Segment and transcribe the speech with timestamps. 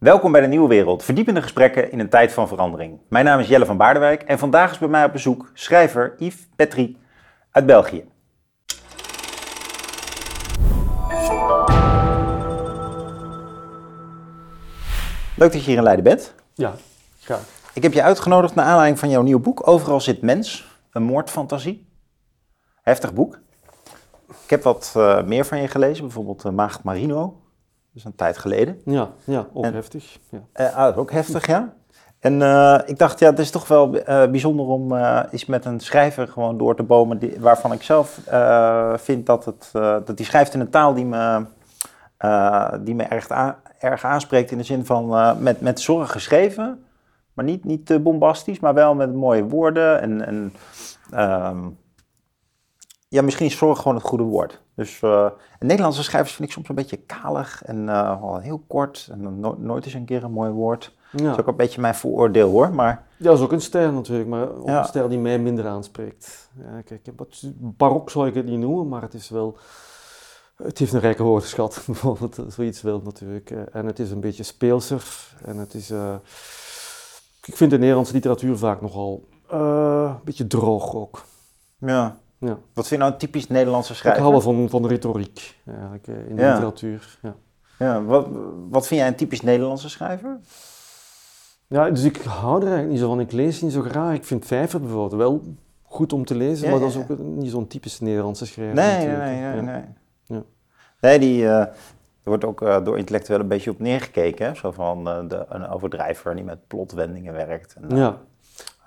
[0.00, 3.00] Welkom bij de Nieuwe Wereld, verdiepende gesprekken in een tijd van verandering.
[3.08, 6.48] Mijn naam is Jelle van Baardewijk en vandaag is bij mij op bezoek schrijver Yves
[6.56, 6.96] Petri
[7.50, 8.04] uit België.
[15.36, 16.34] Leuk dat je hier in Leiden bent.
[16.54, 16.74] Ja,
[17.20, 17.42] graag.
[17.74, 21.88] Ik heb je uitgenodigd naar aanleiding van jouw nieuwe boek Overal zit mens, een moordfantasie.
[22.82, 23.38] Heftig boek.
[24.44, 27.40] Ik heb wat uh, meer van je gelezen, bijvoorbeeld uh, Maagd Marino.
[27.94, 28.80] Is een tijd geleden.
[28.84, 30.18] Ja, ja ook en, heftig.
[30.30, 30.38] Ja.
[30.54, 31.72] Uh, ah, ook heftig, ja.
[32.18, 32.34] En
[32.86, 33.90] ik dacht, ja, het is toch wel
[34.30, 34.94] bijzonder om
[35.30, 38.20] eens met een schrijver gewoon door te bomen, die, waarvan ik zelf
[38.96, 39.68] vind dat, het,
[40.06, 41.44] dat die schrijft in een taal die me,
[42.80, 43.28] die me erg,
[43.78, 46.84] erg aanspreekt in de zin van met, met zorg geschreven,
[47.32, 50.52] maar niet, niet te bombastisch, maar wel met mooie woorden en, en
[51.46, 51.78] um,
[53.10, 54.60] ja, misschien is zorg gewoon het goede woord.
[54.74, 55.26] Dus uh,
[55.58, 59.08] Nederlandse schrijvers vind ik soms een beetje kalig en uh, heel kort.
[59.10, 60.94] En no nooit eens een keer een mooi woord.
[61.10, 61.22] Ja.
[61.22, 62.74] Dat is ook een beetje mijn vooroordeel hoor.
[62.74, 63.06] Maar...
[63.16, 64.78] Ja, dat is ook een stijl natuurlijk, maar ook ja.
[64.78, 66.50] een stijl die mij minder aanspreekt.
[66.58, 69.58] Ja, kijk, wat, barok zou ik het niet noemen, maar het is wel...
[70.62, 73.50] Het heeft een rijke woordenschat, bijvoorbeeld, zoiets wel natuurlijk.
[73.50, 75.34] En het is een beetje speelser.
[75.44, 75.90] En het is...
[75.90, 76.14] Uh,
[77.44, 81.24] ik vind de Nederlandse literatuur vaak nogal een beetje droog ook.
[81.78, 82.58] Ja, ja.
[82.72, 84.22] Wat vind je nou een typisch Nederlandse schrijver?
[84.22, 87.18] Ik hou wel van, van de retoriek eigenlijk, eh, in de literatuur.
[87.22, 87.34] Ja.
[87.78, 88.28] Ja, wat,
[88.68, 90.38] wat vind jij een typisch Nederlandse schrijver?
[91.66, 93.20] Ja, dus ik hou er eigenlijk niet zo van.
[93.20, 94.14] Ik lees niet zo graag.
[94.14, 95.42] Ik vind Vijver bijvoorbeeld wel
[95.82, 98.74] goed om te lezen, maar dat is ook niet zo'n typisch Nederlandse schrijver.
[98.74, 99.82] Nee, nee, nee,
[101.00, 101.18] nee.
[101.18, 101.74] Die, uh, er
[102.22, 104.46] wordt ook uh, door intellectueel een beetje op neergekeken.
[104.46, 104.54] Hè?
[104.54, 107.74] Zo van uh, de, een overdrijver die met plotwendingen werkt.
[107.74, 108.18] En, ja.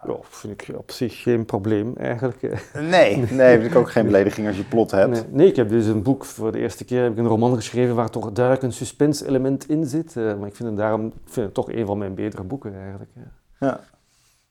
[0.08, 2.64] Ja, vind ik op zich geen probleem eigenlijk.
[2.74, 5.12] Nee, nee, heb ik ook geen belediging als je plot hebt.
[5.12, 7.56] Nee, nee, ik heb dus een boek, voor de eerste keer heb ik een roman
[7.56, 10.16] geschreven waar toch duidelijk een suspense element in zit.
[10.16, 13.12] Uh, maar ik vind het daarom vind het toch een van mijn betere boeken eigenlijk.
[13.60, 13.80] Ja,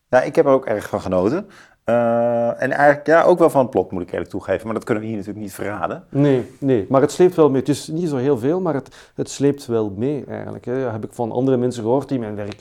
[0.08, 1.47] ja ik heb er ook erg van genoten.
[1.84, 4.84] Uh, en eigenlijk ja, ook wel van het plot moet ik eerlijk toegeven, maar dat
[4.84, 6.05] kunnen we hier natuurlijk niet verraden.
[6.08, 7.61] Nee, nee, maar het sleept wel mee.
[7.61, 10.64] Het is niet zo heel veel, maar het, het sleept wel mee eigenlijk.
[10.64, 10.83] Hè.
[10.83, 12.61] Dat heb ik van andere mensen gehoord die mijn werk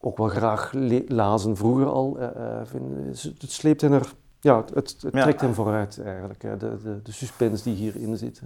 [0.00, 0.72] ook wel graag
[1.06, 2.16] lazen vroeger al.
[2.20, 2.26] Uh,
[3.38, 7.64] het sleept hen er, ja, het, het trekt hem vooruit eigenlijk, de, de, de suspense
[7.64, 8.42] die hierin zit.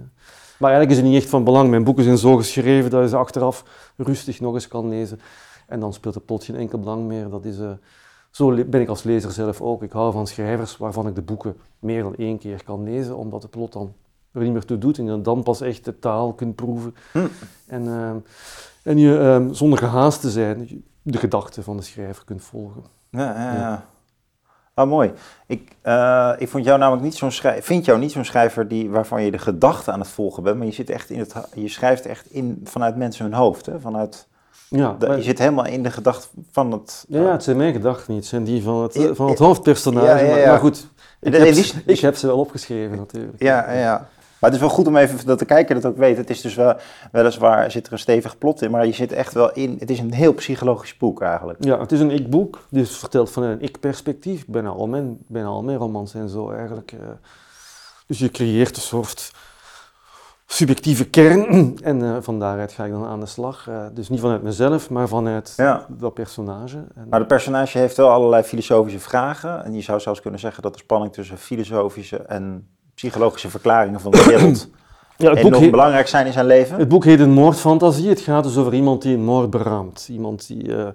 [0.57, 1.69] Maar eigenlijk is het niet echt van belang.
[1.69, 3.65] Mijn boeken zijn zo geschreven dat je ze achteraf
[3.97, 5.19] rustig nog eens kan lezen.
[5.67, 7.29] En dan speelt het plot geen enkel belang meer.
[7.29, 7.71] Dat is, uh,
[8.31, 9.83] zo ben ik als lezer zelf ook.
[9.83, 13.41] Ik hou van schrijvers waarvan ik de boeken meer dan één keer kan lezen, omdat
[13.41, 13.93] het plot dan
[14.31, 16.95] er niet meer toe doet en je dan pas echt de taal kunt proeven.
[17.11, 17.19] Hm.
[17.67, 18.11] En, uh,
[18.83, 22.83] en je uh, zonder gehaast te zijn, de gedachten van de schrijver kunt volgen.
[23.09, 23.85] Ja, ja, ja.
[24.73, 25.11] Ah, mooi.
[25.47, 28.89] Ik, uh, ik vond jou namelijk niet zo'n schrijver, vind jou niet zo'n schrijver die,
[28.89, 31.67] waarvan je de gedachten aan het volgen bent, maar je, zit echt in het, je
[31.67, 33.65] schrijft echt in, vanuit mensen hun hoofd.
[33.65, 33.79] Hè?
[33.79, 34.27] Vanuit,
[34.67, 37.05] ja, je zit helemaal in de gedachten van het...
[37.07, 40.25] Ja, het zijn mijn gedachten niet, het zijn die van het, van het hoofdpersonage.
[40.25, 40.87] Ja, ja, maar, goed,
[41.19, 43.41] ik heb, ik heb ze wel opgeschreven natuurlijk.
[43.41, 44.09] Ja, ja.
[44.43, 46.17] Maar het is wel goed om even dat te kijken, dat ook weet.
[46.17, 46.75] Het is dus wel,
[47.11, 49.75] weliswaar zit er een stevig plot in, maar je zit echt wel in.
[49.79, 51.63] Het is een heel psychologisch boek eigenlijk.
[51.63, 54.45] Ja, het is een ik-boek, dus verteld vanuit een ik-perspectief.
[54.47, 56.91] Bijna al mijn, bijna al mijn romans zijn zo eigenlijk.
[56.91, 56.99] Uh,
[58.07, 59.31] dus je creëert een soort
[60.45, 61.45] subjectieve kern
[61.83, 63.67] en uh, van daaruit ga ik dan aan de slag.
[63.69, 65.85] Uh, dus niet vanuit mezelf, maar vanuit ja.
[65.89, 66.83] dat personage.
[66.95, 69.63] En maar de personage heeft wel allerlei filosofische vragen.
[69.63, 74.11] En je zou zelfs kunnen zeggen dat de spanning tussen filosofische en psychologische verklaringen van
[74.11, 74.69] de wereld
[75.17, 76.77] ja, het boek belangrijk zijn in zijn leven.
[76.77, 78.09] Het boek heet Een moordfantasie.
[78.09, 80.07] Het gaat dus over iemand die een moord beraamt.
[80.11, 80.87] Iemand die uh,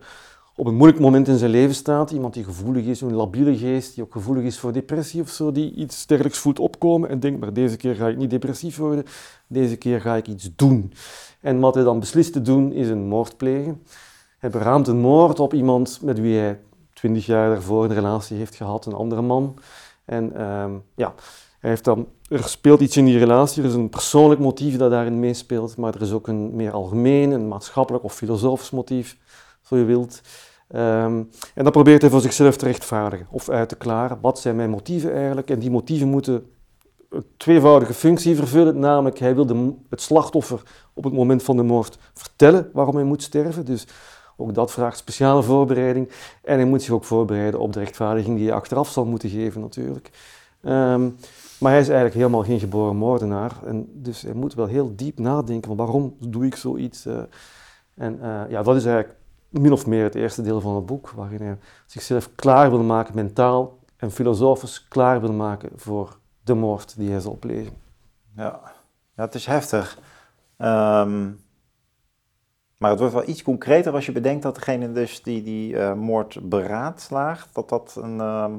[0.55, 2.11] op een moeilijk moment in zijn leven staat.
[2.11, 5.53] Iemand die gevoelig is, een labiele geest, die ook gevoelig is voor depressie of zo.
[5.53, 9.05] Die iets dergelijks voelt opkomen en denkt, maar deze keer ga ik niet depressief worden.
[9.47, 10.93] Deze keer ga ik iets doen.
[11.41, 13.83] En wat hij dan beslist te doen, is een moord plegen.
[14.39, 16.61] Hij beraamt een moord op iemand met wie hij
[16.93, 19.59] twintig jaar daarvoor een relatie heeft gehad, een andere man.
[20.05, 20.65] En uh,
[20.95, 21.15] ja...
[21.59, 25.21] Heeft dan, er speelt iets in die relatie, er is een persoonlijk motief dat daarin
[25.21, 29.17] meespeelt, maar er is ook een meer algemeen, een maatschappelijk of filosofisch motief,
[29.63, 30.21] zo je wilt.
[30.75, 34.19] Um, en dat probeert hij voor zichzelf te rechtvaardigen of uit te klaren.
[34.21, 35.51] Wat zijn mijn motieven eigenlijk?
[35.51, 36.51] En die motieven moeten
[37.11, 40.63] een tweevoudige functie vervullen, namelijk hij wil de, het slachtoffer
[40.95, 43.65] op het moment van de moord vertellen waarom hij moet sterven.
[43.65, 43.87] Dus
[44.37, 46.11] ook dat vraagt speciale voorbereiding.
[46.43, 49.61] En hij moet zich ook voorbereiden op de rechtvaardiging die hij achteraf zal moeten geven
[49.61, 50.11] natuurlijk.
[50.63, 51.17] Um,
[51.59, 53.53] maar hij is eigenlijk helemaal geen geboren moordenaar.
[53.65, 57.07] En dus hij moet wel heel diep nadenken van waarom doe ik zoiets.
[57.07, 57.19] Uh,
[57.95, 59.19] en uh, ja, dat is eigenlijk
[59.49, 63.15] min of meer het eerste deel van het boek, waarin hij zichzelf klaar wil maken,
[63.15, 67.73] mentaal en filosofisch klaar wil maken voor de moord die hij zal plegen.
[68.37, 68.61] Ja,
[69.17, 69.99] ja het is heftig.
[70.59, 71.41] Um,
[72.79, 75.95] Maar het wordt wel iets concreter als je bedenkt dat degene dus die die uh,
[75.95, 78.53] moord beraadslaagt, dat dat een ehm,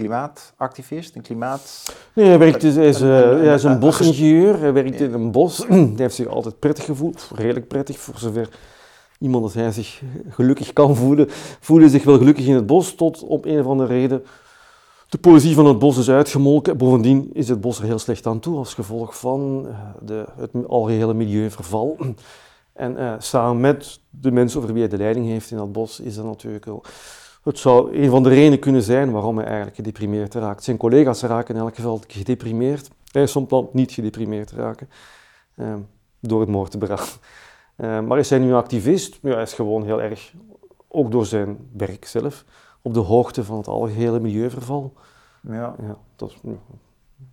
[0.00, 1.94] klimaatactivist, een klimaat...
[2.12, 5.30] Nee, hij, werkt dus, hij, is, uh, hij is een bosingenieur, hij werkt in een
[5.30, 5.58] bos.
[5.68, 8.48] hij heeft zich altijd prettig gevoeld, redelijk prettig, voor zover
[9.18, 11.26] iemand als hij zich gelukkig kan voelen.
[11.60, 14.22] Voelde zich wel gelukkig in het bos, tot op een of andere reden
[15.10, 16.76] de poëzie van het bos is uitgemolken.
[16.76, 20.50] Bovendien is het bos er heel slecht aan toe als gevolg van eh, de, het
[20.66, 21.96] algehele milieuverval.
[22.72, 26.00] En uh, samen met de mensen over wie hij de leiding heeft in dat bos,
[26.00, 26.82] is dat natuurlijk wel.
[27.42, 30.64] Het zou een van de redenen kunnen zijn waarom hij eigenlijk gedeprimeerd raakt.
[30.64, 32.90] Zijn collega's raken in elk geval gedeprimeerd.
[33.12, 34.88] Hij is soms niet gedeprimeerd raken
[35.56, 35.74] uh,
[36.20, 37.04] door het moord te beraden.
[37.76, 39.18] Uh, maar is hij nu een activist?
[39.22, 40.32] Ja, hij is gewoon heel erg,
[40.88, 42.44] ook door zijn werk zelf,
[42.82, 44.92] op de hoogte van het algehele milieuverval.
[45.40, 45.74] Ja.
[45.82, 46.52] ja dat is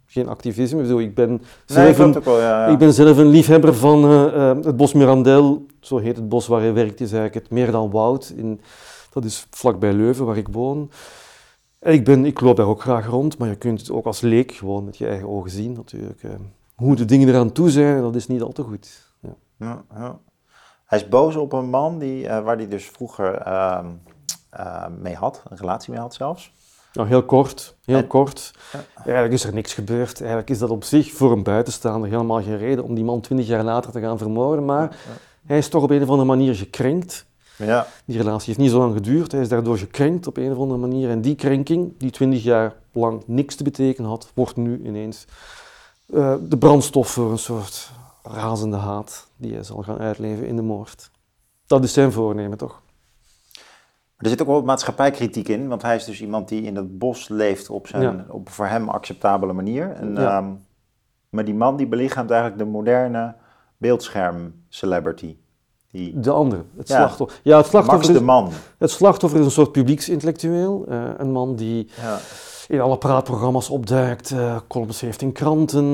[0.06, 0.84] geen activisme.
[0.84, 2.72] Ik, ik, ben zelf een, wel, ja, ja.
[2.72, 6.62] ik ben zelf een liefhebber van uh, het bos Mirandel, zo heet het bos waar
[6.62, 8.34] hij werkt, is eigenlijk het meer dan woud.
[8.36, 8.62] In,
[9.22, 10.92] dat is vlakbij Leuven, waar ik woon.
[11.80, 14.22] En ik, ben, ik loop daar ook graag rond, maar je kunt het ook als
[14.22, 16.24] leek gewoon met je eigen ogen zien natuurlijk.
[16.24, 16.32] Uh,
[16.76, 19.14] hoe de dingen eraan toe zijn, dat is niet al te goed.
[19.20, 19.84] Ja.
[19.90, 20.20] Ja,
[20.86, 23.88] Hij is boos op een man die, uh, waar hij dus vroeger ehm,
[25.00, 26.52] mee had, een relatie mee had zelfs.
[26.94, 28.54] Nou, heel kort, heel kort.
[28.96, 30.20] Eigenlijk is er niks gebeurd.
[30.20, 33.48] Eigenlijk is dat op zich voor een buitenstaander helemaal geen reden om die man twintig
[33.48, 34.66] jaar later te gaan vermoorden.
[34.66, 34.98] Maar
[35.46, 37.26] hij is toch op een of andere manier gekrenkt.
[37.58, 37.88] Ja.
[38.06, 39.32] Die relatie heeft niet zo lang geduurd.
[39.32, 41.10] Hij is daardoor gekrenkt op een of andere manier.
[41.10, 45.26] En die krenking, die twintig jaar lang niks te betekenen had, wordt nu ineens
[46.08, 47.92] uh, de brandstof voor een soort
[48.24, 51.10] razende haat die hij zal gaan uitleven in de moord.
[51.68, 52.82] Dat is zijn voornemen, toch?
[54.18, 57.30] er zit ook wel maatschappijkritiek in, want hij is dus iemand die in het bos
[57.30, 59.92] leeft op, zijn, op voor hem acceptabele manier.
[59.92, 60.54] En, ehm,
[61.30, 63.36] maar die man die belichaamt eigenlijk de moderne
[63.78, 65.38] beeldscherm-celebrity.
[65.98, 66.20] Die...
[66.20, 67.40] De andere, het slachtoffer.
[67.44, 68.50] Ja, het slachtoffer Max de man.
[68.78, 70.86] het slachtoffer is een soort publieksintellectueel.
[70.90, 72.20] Uh, een man die ja.
[72.68, 75.86] in alle praatprogramma's opduikt, uh, columns heeft in kranten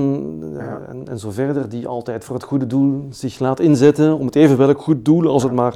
[0.44, 1.70] uh, en, en zo verder.
[1.70, 5.28] Die altijd voor het goede doel zich laat inzetten, om het even welk goed doel
[5.28, 5.76] als het maar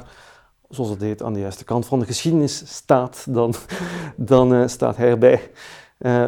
[0.68, 3.54] zoals het heet, aan de juiste kant van de geschiedenis staat, dan,
[4.16, 5.50] dan staat hij erbij.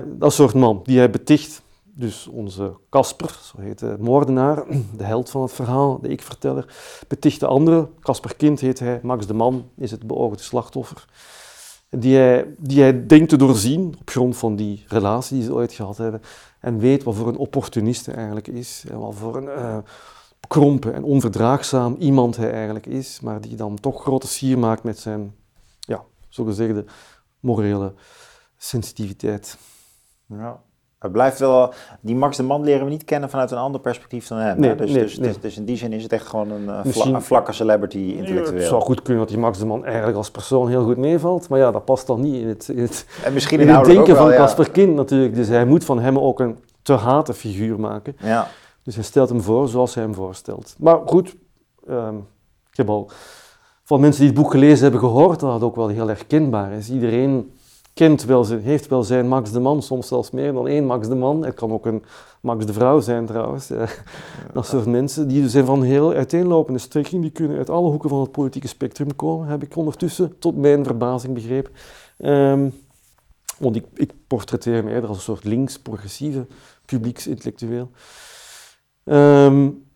[0.04, 1.62] Dat soort man die hij beticht,
[2.00, 4.64] dus onze Casper, zo heet de moordenaar,
[4.96, 6.74] de held van het verhaal, de ik-verteller,
[7.08, 11.04] beticht de andere, Casper Kind heet hij, Max de Man is het beoogde slachtoffer,
[11.90, 15.72] die hij, die hij denkt te doorzien op grond van die relatie die ze ooit
[15.72, 16.22] gehad hebben,
[16.60, 19.44] en weet wat voor een opportunist hij eigenlijk is, en wat voor een...
[19.58, 19.78] Uh,
[20.48, 24.98] krompen en onverdraagzaam iemand hij eigenlijk is, maar die dan toch grote sier maakt met
[24.98, 25.34] zijn,
[25.80, 26.84] ja, zogezegde
[27.40, 27.94] morele
[28.56, 29.58] sensitiviteit.
[30.26, 30.62] Ja.
[31.00, 34.26] Het blijft wel, die Max de Man leren we niet kennen vanuit een ander perspectief
[34.26, 34.60] dan hem.
[34.60, 35.28] Nee, dus, nee, dus, nee.
[35.28, 36.68] Dus, dus, in die zin is het echt gewoon een,
[37.14, 38.58] een vlakke celebrity intellectueel.
[38.58, 41.48] het zou goed kunnen dat die Max de Man eigenlijk als persoon heel goed meevalt,
[41.48, 44.16] maar ja, dat past dan niet in het, in het, en misschien in het denken
[44.16, 45.34] van Casper Kind natuurlijk.
[45.34, 48.16] Dus hij moet van hem ook een te hate figuur maken.
[48.18, 48.48] Ja.
[48.82, 50.74] Dus hij stelt hem voor zoals hij hem voorstelt.
[50.78, 51.36] Maar goed,
[51.88, 52.26] um,
[52.70, 53.10] ik heb al
[53.84, 56.90] van mensen die het boek gelezen hebben gehoord dat het ook wel heel herkenbaar is.
[56.90, 57.52] Iedereen
[58.26, 61.44] wel, heeft wel zijn Max de Man, soms zelfs meer dan één Max de Man.
[61.44, 62.02] Het kan ook een
[62.40, 63.70] Max de Vrouw zijn trouwens.
[64.52, 68.20] dat soort mensen, die zijn van heel uiteenlopende strekking, die kunnen uit alle hoeken van
[68.20, 71.72] het politieke spectrum komen, heb ik ondertussen tot mijn verbazing begrepen.
[72.18, 72.72] Um,
[73.58, 76.46] want ik, ik portretteer hem eerder als een soort links-progressieve
[76.84, 77.90] publieksintellectueel.
[79.04, 79.88] Um,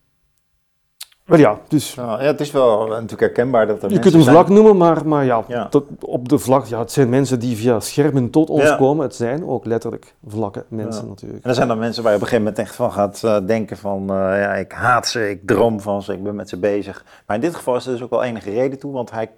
[1.25, 1.95] maar ja, dus...
[1.95, 5.25] Ja, het is wel natuurlijk herkenbaar dat er Je kunt hem vlak noemen, maar, maar
[5.25, 9.04] ja, Dat, op de vlak, ja, het zijn mensen die via schermen tot ons komen.
[9.04, 11.45] Het zijn ook letterlijk vlakke mensen natuurlijk.
[11.45, 13.37] En er zijn dan mensen waar je op een gegeven moment echt van gaat uh,
[13.47, 14.02] denken van...
[14.02, 17.04] Uh, ja, ik haat ze, ik droom van ze, ik ben met ze bezig.
[17.26, 19.31] Maar in dit geval is er dus ook wel enige reden toe, want hij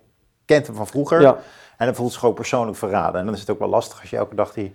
[0.45, 1.25] kent hem van vroeger.
[1.25, 3.21] En hij voelt zich ook persoonlijk verraden.
[3.21, 4.75] En dan is het ook wel lastig als je elke dag die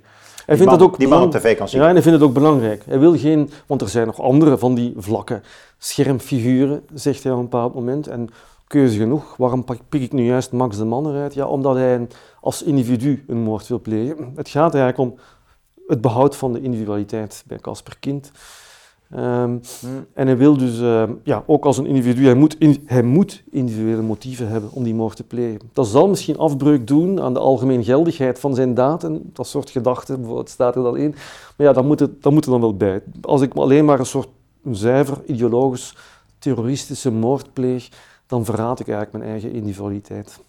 [0.52, 1.82] hij vindt man, ook die man op tv kan zien.
[1.82, 2.84] Ja, en hij vindt het ook belangrijk.
[2.86, 5.42] Hij wil geen, want er zijn nog andere van die vlakke
[5.78, 8.08] schermfiguren, zegt hij op een bepaald moment.
[8.08, 8.30] En
[8.68, 11.34] keuze genoeg, waarom pik ik nu juist Max de Man eruit?
[11.34, 12.08] Ja, omdat hij
[12.42, 14.32] als individu een moord wil plegen.
[14.36, 15.20] Het gaat eigenlijk om
[15.88, 18.32] het behoud van de individualiteit bij Casper Kind.
[19.16, 19.62] Um,
[20.14, 23.44] En hij wil dus, uh, ja, ook als een individu, hij moet, in, hij moet
[23.52, 25.70] individuele motieven hebben om die moord te plegen.
[25.74, 29.70] Dat zal misschien afbreuk doen aan de algemeen geldigheid van zijn daad en dat soort
[29.70, 31.16] gedachten, bijvoorbeeld staat er dan in.
[31.58, 33.02] Maar ja, dat moet, het, dat moet er dan wel bij.
[33.22, 34.30] Als ik alleen maar een soort
[34.64, 35.96] een zuiver ideologisch
[36.40, 37.90] terroristische moord pleeg,
[38.28, 40.40] dan verraad ik eigenlijk mijn eigen individualiteit.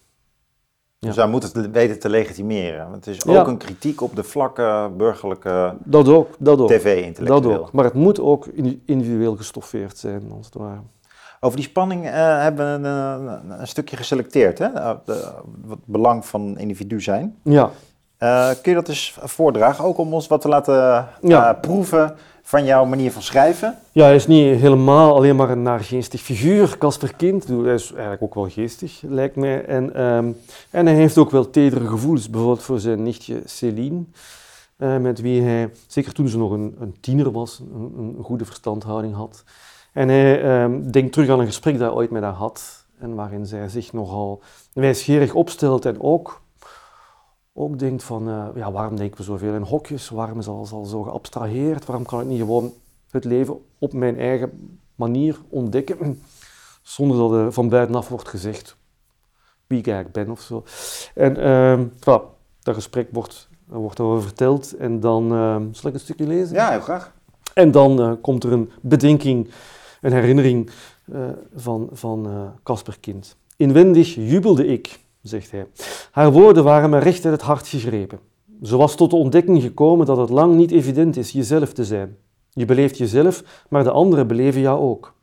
[1.06, 2.92] Dus hij moet het weten te legitimeren.
[2.92, 6.68] Het is ook een kritiek op de vlakke burgerlijke dat ook, dat ook.
[6.68, 7.40] tv-intellectueel.
[7.52, 7.72] Dat ook.
[7.72, 8.46] Maar het moet ook
[8.84, 10.80] individueel gestoffeerd zijn, als het ware.
[11.40, 14.68] Over die spanning eh, hebben we een, een, stukje geselecteerd, hè?
[15.04, 15.32] De,
[15.64, 17.36] wat belang van individu zijn.
[17.42, 17.70] Ja.
[18.22, 21.52] Uh, kun je dat eens voordragen, ook om ons wat te laten Ja.
[21.52, 23.78] proeven van jouw manier van schrijven?
[23.92, 27.48] Ja, hij is niet helemaal alleen maar een naargeestig figuur, Casper Kind.
[27.48, 29.64] Hij is eigenlijk ook wel geestig, lijkt mij.
[29.64, 30.30] En, ehm,
[30.70, 34.02] en hij heeft ook wel tedere gevoelens, bijvoorbeeld voor zijn nichtje Céline.
[34.76, 38.44] eh, met wie hij, zeker toen ze nog een, een tiener was, een, een goede
[38.44, 39.44] verstandhouding had.
[39.92, 42.84] En hij ehm, denkt terug aan een gesprek dat hij ooit met haar had.
[42.98, 44.40] En waarin zij zich nogal
[44.72, 46.41] wijsgerig opstelt en ook,
[47.52, 50.08] ook denkt van, eh, ja, waarom denken we zoveel in hokjes?
[50.08, 51.84] Waarom is alles al zo geabstraheerd?
[51.84, 52.72] Waarom kan ik niet gewoon
[53.10, 56.22] het leven op mijn eigen manier ontdekken,
[56.82, 58.76] zonder dat er van buitenaf wordt gezegd
[59.66, 60.64] wie ik eigenlijk ben of zo.
[61.14, 62.32] En voilà,
[62.62, 66.54] dat gesprek wordt, wordt over verteld en dan, ehm, zal ik een stukje lezen?
[66.54, 67.12] Ja, heel graag.
[67.54, 69.50] En dan eh, komt er een bedenking,
[70.00, 70.70] een herinnering
[71.12, 73.36] eh, van van Casper Kind.
[73.56, 75.66] Inwendig jubelde ik, zegt hij.
[76.10, 78.18] Haar woorden waren me recht uit het hart gegrepen.
[78.62, 82.16] Ze was tot de ontdekking gekomen dat het lang niet evident is jezelf te zijn.
[82.50, 85.14] Je beleeft jezelf, maar de anderen beleven jou ook.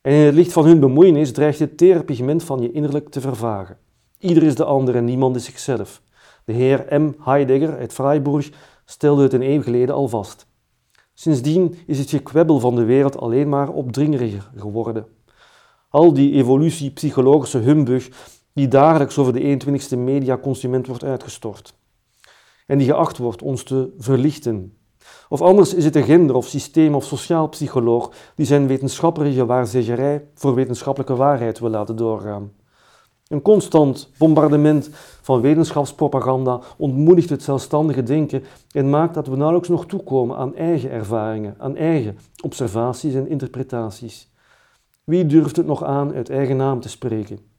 [0.00, 3.20] En in het licht van hun bemoeienis dreigt het tere pigment van je innerlijk te
[3.20, 3.78] vervagen.
[4.18, 6.02] Ieder is de ander en niemand is zichzelf.
[6.44, 7.12] De heer M.
[7.20, 8.50] Heidegger uit Freiburg
[8.84, 10.46] stelde het een eeuw geleden al vast.
[11.14, 15.06] Sindsdien is het gekwebbel van de wereld alleen maar opdringeriger geworden.
[15.88, 18.08] Al die evolutie-psychologische humbug
[18.56, 21.74] die dagelijks over de 21ste mediaconsument wordt uitgestort.
[22.66, 24.76] En die geacht wordt ons te verlichten.
[25.28, 30.28] Of anders is het een gender- of systeem- of sociaal psycholoog die zijn wetenschappelijke waarzeggerij
[30.34, 32.52] voor wetenschappelijke waarheid wil laten doorgaan.
[33.28, 34.90] Een constant bombardement
[35.22, 40.90] van wetenschapspropaganda ontmoedigt het zelfstandige denken en maakt dat we nauwelijks nog toekomen aan eigen
[40.90, 44.32] ervaringen, aan eigen observaties en interpretaties.
[45.04, 47.54] Wie durft het nog aan uit eigen naam te spreken?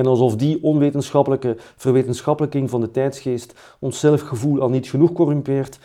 [0.00, 5.78] En alsof die onwetenschappelijke verwetenschappelijking van de tijdsgeest ons zelfgevoel al niet genoeg corrumpeert,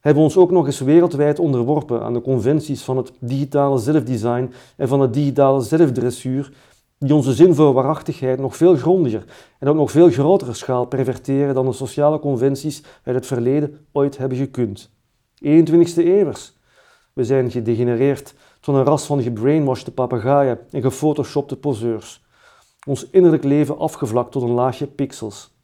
[0.00, 4.52] hebben we ons ook nog eens wereldwijd onderworpen aan de conventies van het digitale zelfdesign
[4.76, 6.52] en van het digitale zelfdressuur,
[6.98, 9.24] die onze zin voor waarachtigheid nog veel grondiger
[9.58, 14.18] en op nog veel grotere schaal perverteren dan de sociale conventies uit het verleden ooit
[14.18, 14.90] hebben gekund.
[15.44, 16.54] 21ste eeuwers.
[17.12, 22.24] We zijn gedegenereerd tot een ras van gebrainwashte papegaaien en gefotoshopte poseurs.
[22.86, 25.54] Ons innerlijk leven afgevlakt tot een laagje pixels.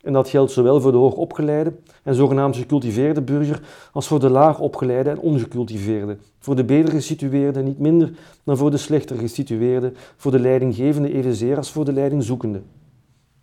[0.00, 1.72] En dat geldt zowel voor de hoogopgeleide
[2.02, 3.62] en zogenaamd gecultiveerde burger
[3.92, 8.12] als voor de laagopgeleide en ongecultiveerde, voor de beter gesitueerde niet minder
[8.44, 12.62] dan voor de slechter gesitueerde, voor de leidinggevende evenzeer als voor de leidingzoekende.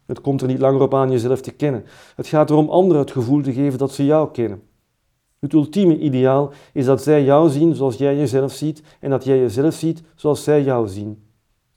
[0.05, 1.83] Het komt er niet langer op aan jezelf te kennen.
[2.15, 4.61] Het gaat erom anderen het gevoel te geven dat ze jou kennen.
[5.39, 9.39] Het ultieme ideaal is dat zij jou zien zoals jij jezelf ziet en dat jij
[9.39, 11.28] jezelf ziet zoals zij jou zien.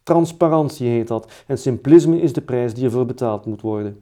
[0.03, 4.01] Transparantie heet dat en simplisme is de prijs die ervoor betaald moet worden.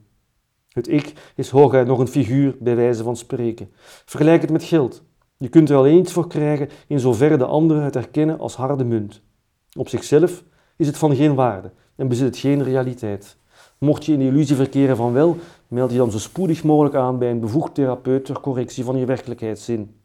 [0.69, 3.71] Het ik is hooguit nog een figuur bij wijze van spreken.
[4.05, 5.03] Vergelijk het met geld.
[5.37, 8.85] Je kunt er alleen iets voor krijgen in zoverre de anderen het erkennen als harde
[8.85, 9.23] munt.
[9.77, 10.45] Op zichzelf
[10.77, 13.37] is het van geen waarde en bezit het geen realiteit.
[13.79, 15.37] Mocht je in de illusie verkeren van wel,
[15.69, 19.07] meld je dan zo spoedig mogelijk aan bij een bevoegd therapeut ter correctie van je
[19.07, 20.00] werkelijkheidszin.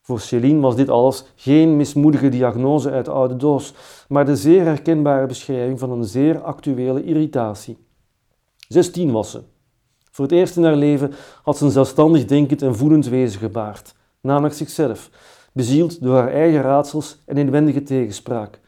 [0.00, 3.74] Voor Céline was dit alles geen mismoedige diagnose uit de oude doos,
[4.08, 7.78] maar de zeer herkenbare beschrijving van een zeer actuele irritatie.
[8.68, 9.42] 16 was ze.
[10.10, 13.94] Voor het eerst in haar leven had ze een zelfstandig denkend en voelend wezen gebaard,
[14.20, 15.10] namelijk zichzelf,
[15.52, 18.60] bezield door haar eigen raadsels en inwendige tegenspraak.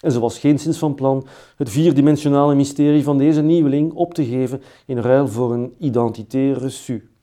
[0.00, 1.26] En ze was geenszins van plan
[1.56, 7.17] het vierdimensionale mysterie van deze nieuweling op te geven in ruil voor een identité reçue.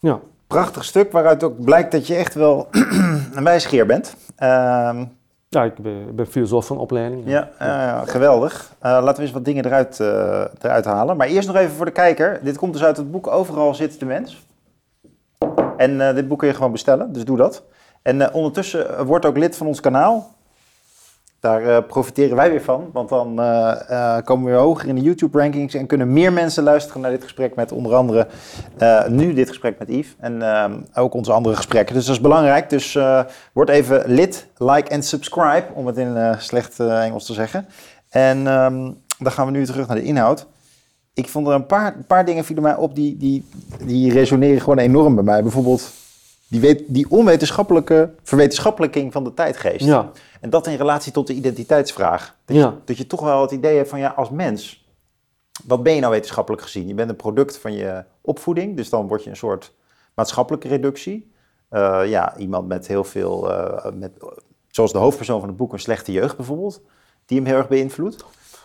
[0.00, 2.68] Ja, Prachtig stuk waaruit ook blijkt dat je echt wel
[3.34, 4.16] een wijsgeer bent.
[4.36, 5.04] Ehm,
[5.48, 7.22] ja ik ben, ben filosoof van opleiding.
[7.26, 8.72] ja, eh, geweldig.
[8.78, 11.16] Eh, laten we eens wat dingen eruit, eh, eruit halen.
[11.16, 12.40] Maar eerst nog even voor de kijker.
[12.42, 14.46] Dit komt dus uit het boek Overal zit de mens.
[15.76, 17.62] En dit boek kun je gewoon bestellen, dus doe dat.
[18.02, 20.34] En ondertussen eh, word ook lid van ons kanaal.
[21.40, 24.94] Daar eh, profiteren wij weer van, want dan eh, eh, komen we weer hoger in
[24.94, 28.26] de YouTube-rankings en kunnen meer mensen luisteren naar dit gesprek met onder andere
[29.08, 30.42] nu dit gesprek met Yves en
[30.94, 31.94] ook onze andere gesprekken.
[31.94, 32.70] Dus dat is belangrijk.
[32.70, 32.98] Dus
[33.52, 37.66] word even lid, like en subscribe, om het in slecht Engels te zeggen.
[38.10, 40.46] En ehm, dan gaan we nu terug naar de inhoud.
[41.14, 43.48] Ik vond er een paar, paar dingen vielen mij op die, die,
[43.84, 45.42] die resoneren gewoon enorm bij mij.
[45.42, 45.92] Bijvoorbeeld
[46.50, 49.84] die, weet, die onwetenschappelijke verwetenschappelijking van de tijdgeest.
[49.84, 52.36] Ja, En dat in relatie tot de identiteitsvraag.
[52.44, 52.66] Dat, Ja.
[52.66, 54.88] je, dat je toch wel het idee hebt van ja, als mens,
[55.66, 56.86] wat ben je nou wetenschappelijk gezien?
[56.86, 59.72] Je bent een product van je opvoeding, dus dan word je een soort
[60.14, 61.28] maatschappelijke reductie.
[61.68, 64.10] eh, ja, iemand met heel veel, eh, met,
[64.68, 66.80] zoals de hoofdpersoon van het boek, een slechte jeugd bijvoorbeeld,
[67.26, 68.24] die hem heel erg beïnvloedt.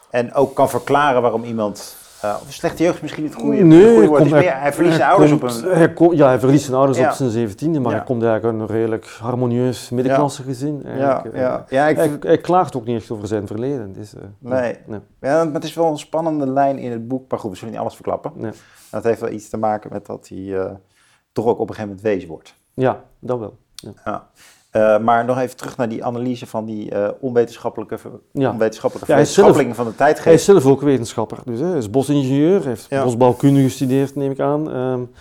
[0.10, 3.64] En ook kan verklaren waarom iemand uh, of slechte jeugd is misschien niet het goede,
[3.64, 4.30] nee, goede woord.
[4.30, 5.64] Meer, hij verliest zijn ouders op een...
[5.64, 9.06] Hij ja, hij verliest zijn ouders op zijn zeventiende, maar hij komt eigenlijk een redelijk
[9.06, 10.82] harmonieus middenklasse gezin.
[10.86, 11.66] Ja, ja.
[11.70, 13.94] ja ik hij, hij, klaagt ook niet echt over zijn verleden.
[13.94, 14.78] Dus, uh, nee.
[14.86, 15.00] nee.
[15.22, 17.74] Ja, maar het is wel een spannende lijn in het boek, maar goed, we zullen
[17.74, 18.32] niet alles verklappen.
[18.36, 18.52] Nee.
[18.92, 20.72] Dat heeft wel iets te maken met dat hij uh,
[21.32, 22.56] toch ook op een gegeven moment wees wordt.
[22.74, 23.58] Ja, dat wel.
[24.06, 24.28] Ja.
[24.76, 27.98] Uh, maar nog even terug naar die analyse van die uh, onwetenschappelijke,
[28.32, 28.52] ja.
[28.52, 30.26] onwetenschappelijke ja, zelf, van de tijdgeest.
[30.26, 31.38] Hij is zelf ook wetenschapper.
[31.46, 33.04] Dus, hè, hij is bosingenieur, heeft ja.
[33.04, 34.76] bosbouwkunde gestudeerd, neem ik aan.
[34.76, 35.12] Um,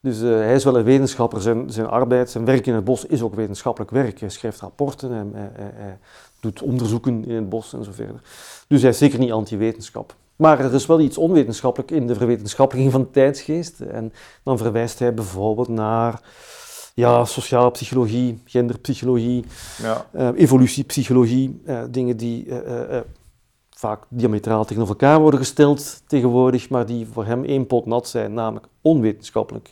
[0.00, 1.40] dus uh, hij is wel een wetenschapper.
[1.40, 4.20] Zijn, zijn arbeid, zijn werk in het bos is ook wetenschappelijk werk.
[4.20, 5.98] Hij schrijft rapporten, hij, hij, hij
[6.40, 8.20] doet onderzoeken in het bos en zo verder.
[8.68, 10.14] Dus hij is zeker niet anti-wetenschap.
[10.36, 13.80] Maar er is wel iets onwetenschappelijk in de verwetenschappelijking van de tijdsgeest.
[13.80, 16.20] En dan verwijst hij bijvoorbeeld naar
[16.96, 19.44] ja, sociale psychologie, genderpsychologie,
[19.82, 20.06] ja.
[20.14, 23.00] uh, evolutiepsychologie, uh, dingen die uh,
[23.70, 28.34] vaak diametraal tegenover elkaar worden gesteld tegenwoordig, maar die voor hem één pot nat zijn,
[28.34, 29.70] namelijk onwetenschappelijk.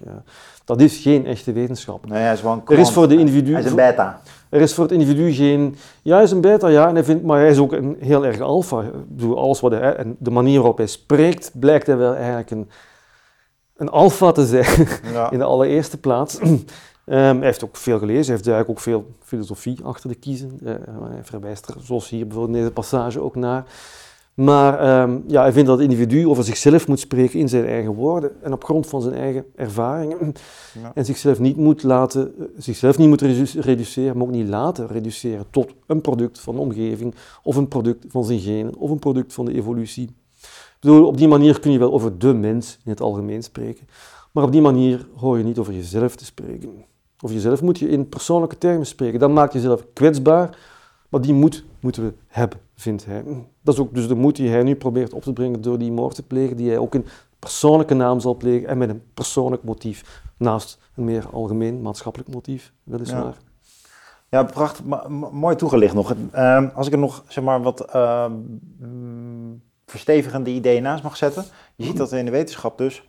[0.64, 2.07] dat is geen echte wetenschap.
[2.07, 4.21] Nee, hij is gewoon er is voor de individu, hij is een beta.
[4.49, 5.76] Er is voor het individu geen...
[6.02, 8.26] Ja, hij is een beta, ja, en hij vindt, maar hij is ook een heel
[8.26, 8.83] erg alfa.
[8.83, 9.97] Ik bedoel, alles wat hij...
[9.97, 12.71] En de manier waarop hij spreekt, blijkt hij wel eigenlijk een,
[13.76, 15.31] een alfa te zijn, ja.
[15.33, 16.38] in de allereerste plaats.
[17.07, 20.59] Um, hij heeft ook veel gelezen, hij heeft eigenlijk ook veel filosofie achter de kiezen.
[20.63, 23.65] Uh, hij verwijst er, zoals hier bijvoorbeeld in deze passage, ook naar.
[24.35, 27.95] Maar um, ja, hij vindt dat het individu over zichzelf moet spreken in zijn eigen
[27.95, 30.33] woorden en op grond van zijn eigen ervaringen.
[30.83, 30.93] Ja.
[30.95, 33.21] En zichzelf niet moet laten, eh, zichzelf niet moet
[33.55, 38.05] reduceren, maar ook niet laten reduceren tot een product van de omgeving, of een product
[38.09, 40.05] van zijn genen, of een product van de evolutie.
[40.05, 43.87] Ik bedoel, op die manier kun je wel over de mens in het algemeen spreken,
[44.33, 46.85] maar op die manier hoor je niet over jezelf te spreken.
[47.25, 49.19] Of jezelf moet je in persoonlijke termen spreken.
[49.19, 50.59] Dan maakt jezelf kwetsbaar,
[51.09, 53.25] maar die moed moeten we hebben, vindt hij.
[53.62, 55.93] Dat is ook dus de moed die hij nu probeert op te brengen door die
[55.93, 57.07] moord te plegen, die hij ook in
[57.38, 62.72] persoonlijke naam zal plegen en met een persoonlijk motief, naast een meer algemeen maatschappelijk motief,
[62.83, 63.22] weliswaar.
[63.25, 63.35] Ja.
[64.29, 64.85] Ja, prachtig,
[65.33, 66.14] mooi toegelicht nog.
[66.35, 68.31] Uh, als ik er nog zeg maar, wat uh,
[69.87, 71.44] verstevigende ideeën naast mag zetten.
[71.77, 73.03] Je ziet dat in de wetenschap dus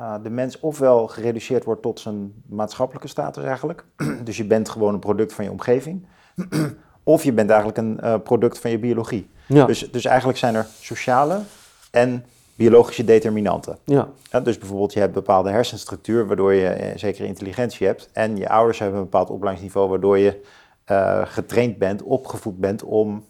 [0.00, 3.84] uh, de mens ofwel gereduceerd wordt tot zijn maatschappelijke status eigenlijk.
[4.24, 6.06] dus je bent gewoon een product van je omgeving.
[7.02, 9.28] of je bent eigenlijk een uh, product van je biologie.
[9.46, 9.66] Ja.
[9.66, 11.40] Dus, dus eigenlijk zijn er sociale
[11.90, 13.78] en biologische determinanten.
[13.84, 14.08] Ja.
[14.30, 14.40] ja.
[14.40, 18.08] dus bijvoorbeeld je hebt een bepaalde hersenstructuur waardoor je uh, zekere intelligentie hebt.
[18.12, 20.40] En je ouders hebben een bepaald opleidingsniveau waardoor je
[21.24, 23.24] getraind bent, opgevoed bent om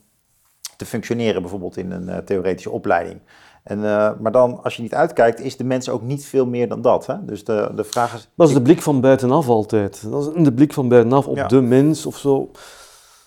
[0.77, 3.21] te functioneren bijvoorbeeld in een theoretische opleiding.
[3.69, 6.69] En, uh, maar dan, als je niet uitkijkt, is de mens ook niet veel meer
[6.69, 7.07] dan dat.
[7.07, 7.25] Hè?
[7.25, 8.29] Dus de, de vraag is...
[8.35, 10.11] Dat is de blik van buitenaf altijd.
[10.11, 12.51] Dat is de blik van buitenaf op de mens of zo.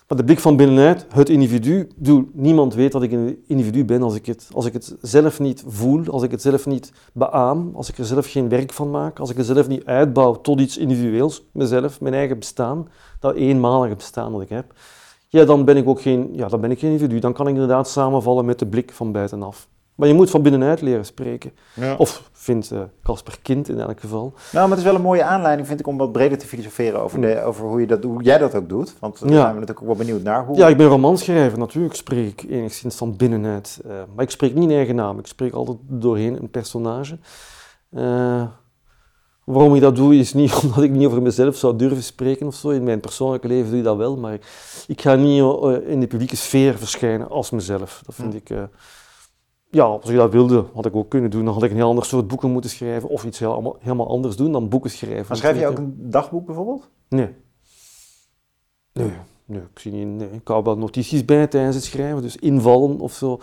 [0.08, 4.02] Maar de blik van binnenuit, het individu, doe, niemand weet dat ik een individu ben
[4.02, 7.70] als ik, het, als ik het zelf niet voel, als ik het zelf niet beaam,
[7.74, 10.60] als ik er zelf geen werk van maak, als ik het zelf niet uitbouw tot
[10.60, 12.88] iets individueels, mezelf, mijn eigen bestaan,
[13.20, 14.74] dat eenmalige bestaan dat ik heb,
[15.28, 17.18] ja, dan ben ik ook geen, ja, dan ben ik geen individu.
[17.18, 19.68] Dan kan ik inderdaad samenvallen met de blik van buitenaf.
[20.02, 21.52] Maar je moet van binnenuit leren spreken.
[21.74, 21.94] Ja.
[21.96, 24.32] Of vindt eh, Casper uh, Kind in elk geval.
[24.52, 27.00] Nou, maar het is wel een mooie aanleiding, vind ik, om wat breder te filosoferen
[27.00, 27.46] over, de, mm.
[27.46, 28.94] over hoe, je dat, hoe jij dat ook doet.
[28.98, 30.44] Want daar zijn we natuurlijk ook wel benieuwd naar.
[30.44, 30.56] Hoe...
[30.56, 31.58] Ja, ik ben romanschrijver.
[31.58, 33.80] Natuurlijk spreek ik enigszins van binnenuit.
[33.86, 35.18] Uh, maar ik spreek niet in eigen naam.
[35.18, 37.18] Ik spreek altijd doorheen een personage.
[37.90, 38.42] Uh,
[39.44, 42.54] waarom ik dat doe, is niet omdat ik niet over mezelf zou durven spreken of
[42.54, 42.68] zo.
[42.68, 44.16] In mijn persoonlijke leven doe ik dat wel.
[44.16, 44.44] Maar ik,
[44.86, 45.42] ik ga niet
[45.86, 48.02] in de publieke sfeer verschijnen als mezelf.
[48.06, 48.40] Dat vind mm.
[48.44, 48.68] ik
[49.72, 51.44] ja, als ik dat wilde, had ik ook kunnen doen.
[51.44, 54.36] Dan had ik een heel ander soort boeken moeten schrijven of iets helemaal, helemaal anders
[54.36, 55.24] doen dan boeken schrijven.
[55.28, 56.88] Maar schrijf je ook een dagboek bijvoorbeeld?
[57.08, 57.34] Nee.
[58.92, 59.12] Nee,
[59.44, 60.30] nee, ik, zie niet, nee.
[60.30, 63.40] ik hou wel notities bij tijdens het schrijven, dus invallen of zo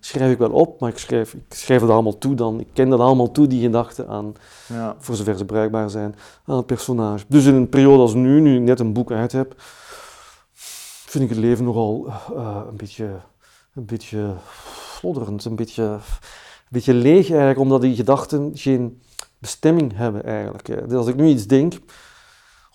[0.00, 2.60] schrijf ik wel op, maar ik schrijf, ik schrijf het allemaal toe dan.
[2.60, 4.34] Ik ken dat allemaal toe, die gedachten aan,
[4.68, 4.96] ja.
[4.98, 6.14] voor zover ze bruikbaar zijn,
[6.44, 7.24] aan het personage.
[7.28, 9.54] Dus in een periode als nu, nu ik net een boek uit heb,
[11.06, 13.20] vind ik het leven nogal uh, een beetje,
[13.74, 14.34] een beetje
[14.98, 16.00] flodderend, een beetje, een
[16.70, 19.00] beetje leeg eigenlijk, omdat die gedachten geen
[19.38, 20.66] bestemming hebben eigenlijk.
[20.66, 21.74] Dus als ik nu iets denk,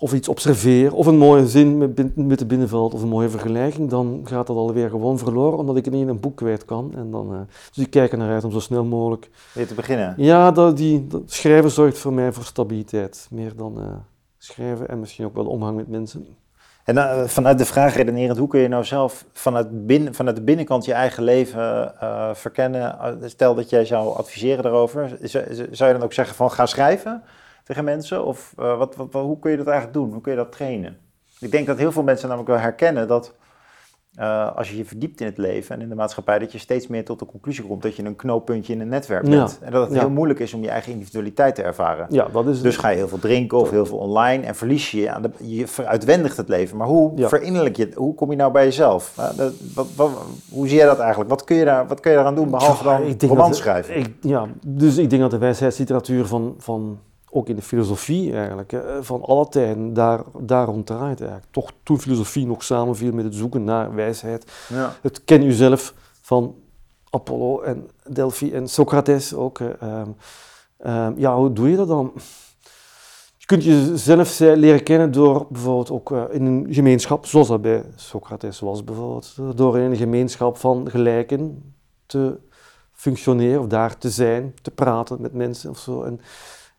[0.04, 3.90] of iets observeer, of een mooie zin met, met de binnenveld, of een mooie vergelijking,
[3.90, 6.94] dan gaat dat alweer gewoon verloren, omdat ik het niet in een boek kwijt kan.
[6.96, 7.40] En dan, uh,
[7.74, 9.30] dus ik kijk er naar uit om zo snel mogelijk...
[9.54, 10.14] Weer te beginnen?
[10.18, 13.86] Ja, dat, die, dat schrijven zorgt voor mij voor stabiliteit, meer dan uh,
[14.38, 16.28] schrijven en misschien ook wel omgang met mensen.
[16.84, 20.42] En uh, vanuit de vraag redenerend, hoe kun je nou zelf vanuit, binnen, vanuit de
[20.42, 23.20] binnenkant je eigen leven uh, verkennen?
[23.26, 25.18] Stel dat jij zou adviseren daarover,
[25.72, 27.24] zou je dan ook zeggen van ga schrijven?
[27.64, 28.26] tegen mensen?
[28.26, 30.12] Of wat, hoe kun je dat eigenlijk doen?
[30.12, 30.98] Hoe kun je dat trainen?
[31.40, 33.34] Ik denk dat heel veel mensen namelijk wel herkennen dat
[34.20, 36.88] uh, als je je verdiept in het leven en in de maatschappij, dat je steeds
[36.88, 39.60] meer tot de conclusie komt dat je een knooppuntje in een netwerk bent.
[39.62, 42.06] En dat het heel moeilijk is om je eigen individualiteit te ervaren.
[42.10, 44.92] Ja, dat is dus ga je heel veel drinken of heel veel online en verlies
[44.92, 46.78] je aan de, je veruitwendigt het leven.
[46.78, 47.28] Maar hoe ja.
[47.28, 47.92] verinnerlijk je?
[47.96, 49.16] Hoe kom je nou bij jezelf?
[49.20, 50.12] Uh, wat, wat,
[50.50, 51.30] hoe zie jij dat eigenlijk?
[51.30, 53.98] Wat kun je, daar, wat kun je daaraan doen behalve dan roman schrijven?
[53.98, 57.00] Ik, ja, dus ik denk dat de wijsheidsliteratuur van, van
[57.34, 61.52] ook in de filosofie eigenlijk, van alle tijden, daar, daar rond draait eigenlijk.
[61.52, 64.52] Toch toen filosofie nog samenviel met het zoeken naar wijsheid.
[64.70, 64.96] Ja.
[65.02, 66.56] Het ken jezelf van
[67.10, 69.60] Apollo en Delphi en Socrates ook.
[69.60, 70.10] Ehm,
[70.78, 72.12] ehm, ja, hoe doe je dat dan?
[73.38, 77.84] Je kunt jezelf leren kennen door bijvoorbeeld ook uh, in een gemeenschap, zoals dat bij
[77.96, 81.74] Socrates was bijvoorbeeld, door in een gemeenschap van gelijken
[82.06, 82.40] te
[82.92, 86.04] functioneren of daar te zijn, te praten met mensen of zo.
[86.04, 86.20] En,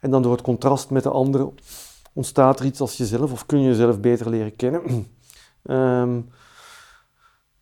[0.05, 1.55] en dan door het contrast met de anderen
[2.13, 4.83] ontstaat er iets als jezelf, of kun je jezelf beter leren kennen.
[5.63, 6.21] Ehm,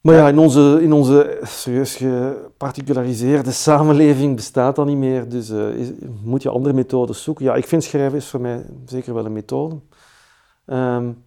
[0.01, 5.29] maar ja, in onze, in onze serieus geparticulariseerde samenleving bestaat dat niet meer.
[5.29, 5.89] Dus uh,
[6.23, 7.45] moet je andere methodes zoeken.
[7.45, 9.81] Ja, ik vind schrijven is voor mij zeker wel een methode.
[10.67, 11.25] Um,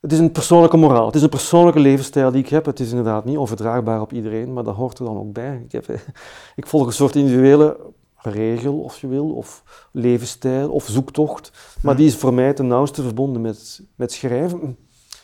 [0.00, 1.06] het is een persoonlijke moraal.
[1.06, 2.64] Het is een persoonlijke levensstijl die ik heb.
[2.64, 5.62] Het is inderdaad niet overdraagbaar op iedereen, maar dat hoort er dan ook bij.
[5.64, 5.86] Ik, heb,
[6.60, 7.76] ik volg een soort individuele
[8.22, 11.52] regel, of je wil, of levensstijl, of zoektocht.
[11.82, 14.76] Maar die is voor mij ten nauwste verbonden met, met schrijven.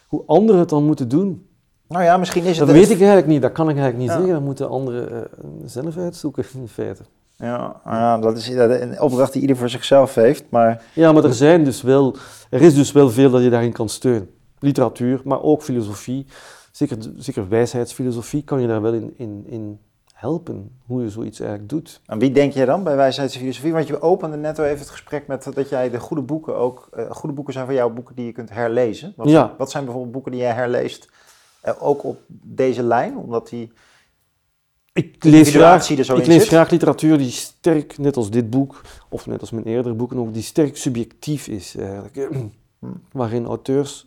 [0.06, 1.46] Hoe anderen het dan moeten doen,
[1.88, 2.66] nou ja, misschien is het...
[2.66, 4.32] Dat weet ik eigenlijk niet, dat kan ik eigenlijk niet zeggen.
[4.32, 7.02] Dat moeten anderen uh, zelf uitzoeken, in feite.
[7.36, 10.82] Ja, nou ja, dat is een opdracht die ieder voor zichzelf heeft, maar...
[10.92, 12.16] Ja, maar er, zijn dus wel,
[12.50, 14.30] er is dus wel veel dat je daarin kan steunen.
[14.58, 16.26] Literatuur, maar ook filosofie.
[16.72, 19.78] Zeker, zeker wijsheidsfilosofie kan je daar wel in, in, in
[20.16, 22.00] helpen hoe je zoiets eigenlijk doet.
[22.06, 23.72] En wie denk je dan bij wijsheidsfilosofie?
[23.72, 26.88] Want je opende net al even het gesprek met dat jij de goede boeken ook...
[26.96, 29.12] Uh, goede boeken zijn voor jou boeken die je kunt herlezen.
[29.16, 29.54] Wat, ja.
[29.58, 31.08] wat zijn bijvoorbeeld boeken die jij herleest,
[31.64, 33.16] uh, ook op deze lijn?
[33.16, 33.72] Omdat die...
[34.92, 39.40] Ik lees, graag, ik lees graag literatuur die sterk, net als dit boek, of net
[39.40, 42.28] als mijn eerdere boeken ook, die sterk subjectief is eigenlijk.
[43.12, 44.06] Waarin auteurs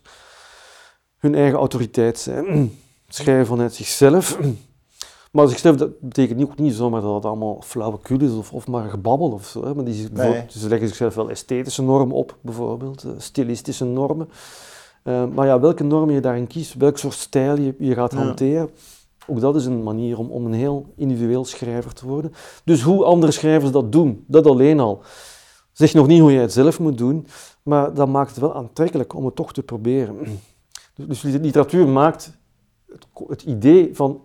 [1.18, 2.72] hun eigen autoriteit zijn.
[3.08, 4.38] Schrijven vanuit zichzelf
[5.30, 8.66] maar als ik dat betekent niet, niet zomaar dat het allemaal flauwekul is of, of
[8.66, 9.64] maar gebabbel of zo.
[9.64, 9.74] Hè.
[9.74, 10.44] Maar die, nee.
[10.48, 14.28] ze leggen zichzelf wel esthetische normen op, bijvoorbeeld, uh, stilistische normen.
[15.04, 18.70] Uh, maar ja, welke normen je daarin kiest, welk soort stijl je, je gaat hanteren,
[19.26, 22.32] ook dat is een manier om, om een heel individueel schrijver te worden.
[22.64, 25.02] Dus hoe andere schrijvers dat doen, dat alleen al.
[25.72, 27.26] Zeg nog niet hoe jij het zelf moet doen,
[27.62, 30.16] maar dat maakt het wel aantrekkelijk om het toch te proberen.
[30.94, 32.38] Dus literatuur maakt
[32.88, 34.20] het, het idee van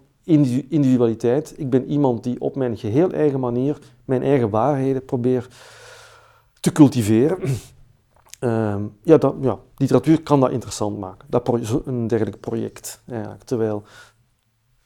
[0.70, 1.54] individualiteit.
[1.58, 5.54] Ik ben iemand die op mijn geheel eigen manier mijn eigen waarheden probeert
[6.60, 7.38] te cultiveren.
[8.40, 11.28] Uh, ja, dat, ja, literatuur kan dat interessant maken.
[11.30, 11.50] Dat
[11.86, 13.44] een dergelijk project eigenlijk.
[13.44, 13.84] Terwijl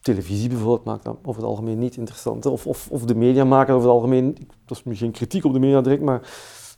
[0.01, 2.45] televisie bijvoorbeeld maakt dat over het algemeen niet interessant.
[2.45, 5.59] Of, of, of de media maken over het algemeen, dat is misschien kritiek op de
[5.59, 6.21] media direct, maar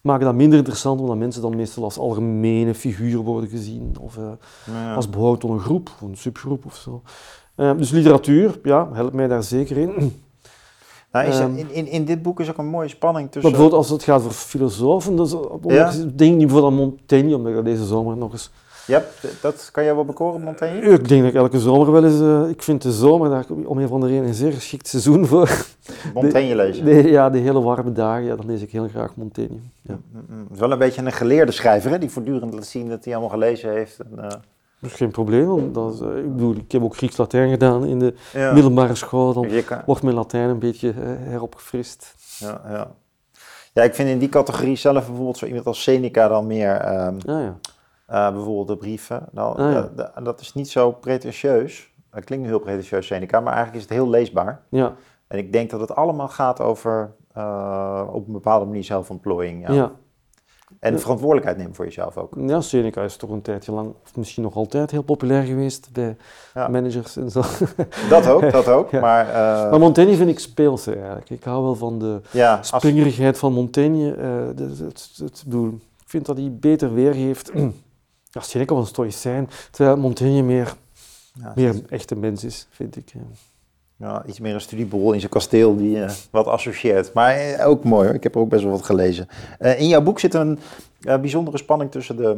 [0.01, 3.95] maken dat minder interessant omdat mensen dan meestal als algemene figuur worden gezien.
[3.99, 4.31] Of uh,
[4.65, 4.93] ja.
[4.95, 7.01] als behoort tot een groep, of een subgroep of zo.
[7.55, 9.93] Ehm, dus literatuur, ja, helpt mij daar zeker in.
[11.11, 13.41] Nou, is in, in, in dit boek is ook een mooie spanning tussen...
[13.41, 15.35] Maar bijvoorbeeld als het gaat voor filosofen, dat is
[15.67, 15.91] ja.
[16.15, 18.51] denk niet voor Montaigne, omdat ik deze zomer nog eens...
[18.87, 19.03] Ja,
[19.41, 20.89] dat kan jij wel bekoren, Montaigne?
[20.89, 22.19] Ik denk dat ik elke zomer wel eens...
[22.19, 25.25] Uh, ik vind de zomer daar om een van de reden een zeer geschikt seizoen
[25.25, 25.65] voor.
[26.13, 26.85] Montaigne lezen?
[26.85, 29.57] De, ja, de hele warme dagen, ja, dan lees ik heel graag Montaigne.
[29.81, 29.93] Ja.
[29.93, 30.43] Mm, mm, mm.
[30.43, 33.13] Het is wel een beetje een geleerde schrijver, hè, die voortdurend laat zien dat hij
[33.13, 33.99] allemaal gelezen heeft.
[33.99, 34.27] En, uh...
[34.81, 35.73] Dat is geen probleem.
[35.73, 38.13] Dat ik bedoel, ik heb ook Grieks-Latijn gedaan in de
[38.53, 39.33] middelbare school.
[39.33, 39.47] Dan
[39.85, 42.15] wordt mijn Latijn een beetje uh, heropgefrist.
[42.39, 42.91] Ja, ja.
[43.73, 47.05] ja, ik vind in die categorie zelf bijvoorbeeld zo iemand als Seneca dan meer...
[47.05, 47.57] Um, ja.
[48.09, 49.27] Uh, bijvoorbeeld de brieven.
[49.31, 50.21] Nou, ah, ja.
[50.21, 51.93] dat is niet zo pretentieus.
[52.11, 54.61] Dat klinkt heel pretentieus, Seneca, maar eigenlijk is het heel leesbaar.
[54.69, 54.95] Ja.
[55.27, 59.67] En ik denk dat het allemaal gaat over uh, op een bepaalde manier zelfontplooiing.
[59.73, 59.91] Ja.
[60.81, 62.33] En verantwoordelijkheid nemen voor jezelf ook.
[62.47, 66.17] Ja, Seneca is toch een tijdje lang, of misschien nog altijd, heel populair geweest bij
[66.53, 67.41] managers en zo.
[68.09, 68.91] Dat ook, dat ook.
[69.01, 69.33] Maar, uh...
[69.71, 71.29] maar Montaigne vind ik speelse eigenlijk.
[71.29, 74.15] Ik hou wel van de ja, springerigheid van Montaigne.
[74.17, 75.43] Uh, het, het,
[76.01, 77.51] ik vind dat hij beter weergeeft.
[78.33, 80.73] ja, Seneca was een stoïcijn, terwijl Montaigne meer,
[81.33, 83.13] ja, meer een echte mens is, vind ik.
[84.01, 87.13] Ja, iets meer een studiebol in zijn kasteel die uh, wat associeert.
[87.13, 89.27] Maar uh, ook mooi hoor, ik heb er ook best wel wat gelezen.
[89.59, 90.59] Uh, in jouw boek zit een
[90.99, 92.37] bijzondere spanning tussen de,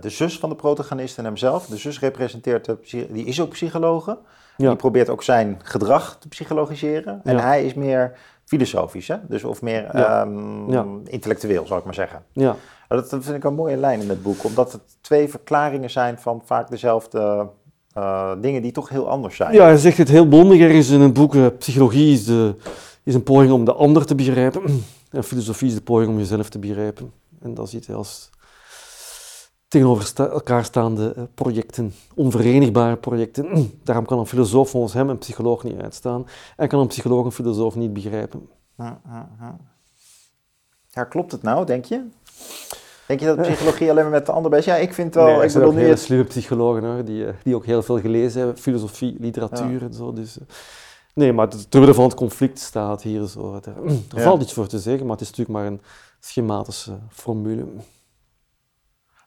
[0.00, 1.66] de zus van de protagonist en hemzelf.
[1.66, 2.78] De zus representeert, de,
[3.10, 4.18] die is ook psychologe.
[4.56, 4.68] Ja.
[4.68, 7.20] Die probeert ook zijn gedrag te psychologiseren.
[7.24, 8.12] En hij is meer
[8.44, 9.16] filosofisch, hè?
[9.28, 10.20] Dus of meer Ja.
[10.22, 10.86] ehm, Ja.
[11.04, 12.22] intellectueel, zou ik maar zeggen.
[12.32, 12.56] Ja,
[12.88, 16.18] Maar Dat vind ik een mooie lijn in het boek, omdat het twee verklaringen zijn
[16.18, 17.48] van vaak dezelfde
[17.92, 19.54] eh, dingen die toch heel anders zijn.
[19.54, 21.34] ja hij zegt het heel bondig ergens in een boek.
[21.34, 22.54] eh, psychologie is, de,
[23.02, 24.62] is een poging om de ander te begrijpen.
[25.10, 27.12] En filosofie is de poging om jezelf te begrijpen.
[27.40, 28.30] En dat ziet hij als
[29.68, 33.70] tegenover sta- elkaar staande eh, projecten, onverenigbare projecten.
[33.84, 36.26] Daarom kan een filosoof volgens hem een psycholoog niet uitstaan.
[36.56, 38.48] En kan een psycholoog een filosoof niet begrijpen.
[40.90, 42.04] Ja, klopt het nou, denk je?
[43.08, 44.72] Denk je dat psychologie alleen maar met de ander bezig is?
[44.80, 46.84] Ja, ik vind wel, Nee, er ik zijn bedoel ook nu hele het- slimme psychologen
[46.84, 50.12] hoor, die, eh, die ook heel veel gelezen hebben, filosofie, literatuur en zo.
[50.12, 50.44] Dus, eh,
[51.14, 53.54] nee, maar het terwille van het conflict staat hier zo.
[53.54, 54.22] Er, er Ja.
[54.22, 55.80] valt iets voor te zeggen, maar het is natuurlijk maar een
[56.20, 57.64] schematische formule.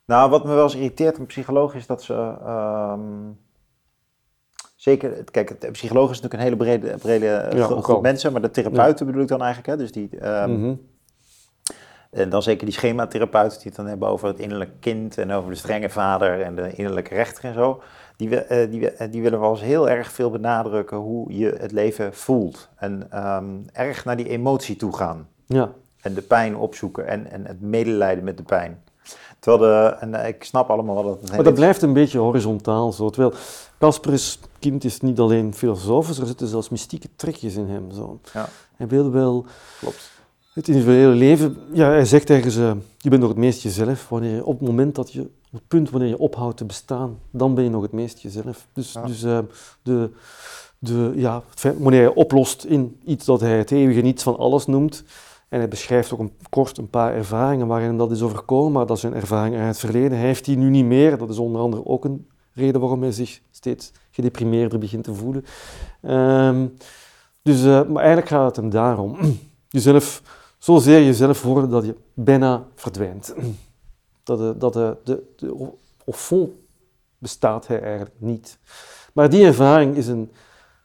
[0.06, 2.14] Nou, wat me wel eens irriteert aan psychologen is dat ze.
[2.46, 3.00] ehm,
[4.76, 8.42] zeker, kijk, het, psycholoog is natuurlijk een hele brede, brede eh, Ja, groep mensen, maar
[8.42, 9.68] de therapeuten bedoel ik dan eigenlijk.
[9.72, 9.78] Hè?
[9.78, 10.74] Dus die, ehm, Mhm.
[12.12, 15.50] En dan zeker die schematherapeuten die het dan hebben over het innerlijke kind en over
[15.50, 17.82] de strenge vader en de innerlijke rechter en zo.
[18.16, 21.72] Die, eh, die, eh, die willen wel eens heel erg veel benadrukken hoe je het
[21.72, 22.70] leven voelt.
[22.76, 25.28] En ehm, erg naar die emotie toe gaan.
[25.46, 25.72] Ja,
[26.02, 28.84] En de pijn opzoeken en, en het medelijden met de pijn.
[29.40, 32.20] Terwijl de, en eh, ik snap allemaal wel dat het maar dat blijft een beetje
[32.20, 33.10] horizontaal zo.
[33.10, 33.34] Terwijl
[33.80, 37.92] Casper's kind is niet alleen filosofisch, er zitten zelfs mystieke trekjes in hem.
[37.92, 38.20] Zo.
[38.34, 38.48] Ja.
[38.76, 39.46] Hij wil wel
[39.80, 40.12] Klopt.
[40.54, 41.58] Het individuele leven.
[41.74, 44.10] Ja, hij zegt ergens: eh, je bent nog het meest jezelf.
[44.10, 47.18] Wanneer je, op het moment dat je, op het punt wanneer je ophoudt te bestaan,
[47.32, 48.68] dan ben je nog het meest jezelf.
[48.74, 49.06] Dus, Ja.
[49.06, 49.40] dus eh,
[49.82, 50.10] de,
[50.80, 54.66] de, ja, feit- wanneer je oplost in iets dat hij het eeuwige niets van alles
[54.66, 55.04] noemt.
[55.50, 59.00] En hij beschrijft ook een, kort een paar ervaringen waarin dat is overkomen, maar dat
[59.00, 60.18] zijn ervaringen uit het verleden.
[60.18, 61.18] Hij heeft die nu niet meer.
[61.18, 65.46] Dat is onder andere ook een reden waarom hij zich steeds gedeprimeerder begint te voelen.
[66.02, 66.66] Ehm,
[67.42, 69.18] dus, eh, maar eigenlijk gaat het hem daarom.
[69.70, 70.22] Jezelf,
[70.62, 73.34] zozeer jezelf worden dat je bijna verdwijnt.
[74.24, 75.48] Dat, de, dat de, de, de,
[76.06, 76.50] au fond
[77.18, 78.58] bestaat hij eigenlijk niet.
[79.14, 80.32] Maar die ervaring is een,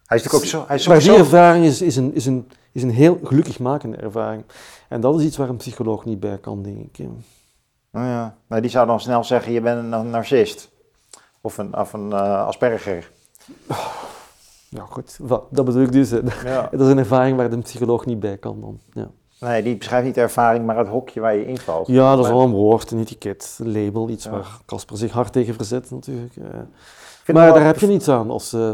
[0.07, 0.65] Hij is natuurlijk ook zo.
[0.67, 3.97] Hij is maar die ervaring is, is, een, is, een, is een heel gelukkig makende
[3.97, 4.45] ervaring.
[4.89, 7.09] En dat is iets waar een psycholoog niet bij kan, denk ik.
[7.91, 10.71] Nou ja, maar die zou dan snel zeggen: je bent een narcist.
[11.41, 13.11] Of een, of een eh, Asperger.
[14.69, 15.19] Ja, goed.
[15.29, 16.11] Dat bedoel ik dus.
[16.45, 16.69] Ja.
[16.71, 18.81] Dat is een ervaring waar de psycholoog niet bij kan dan.
[18.93, 21.87] Ja, Nee, die beschrijft niet de ervaring, maar het hokje waar je invalt.
[21.87, 24.09] ja dat is wel een woord, een etiket, een label.
[24.09, 24.31] Iets Ja.
[24.31, 26.37] waar Casper zich hard tegen verzet natuurlijk.
[26.37, 27.35] eh.
[27.35, 28.73] Maar daar heb je niets aan als, eh,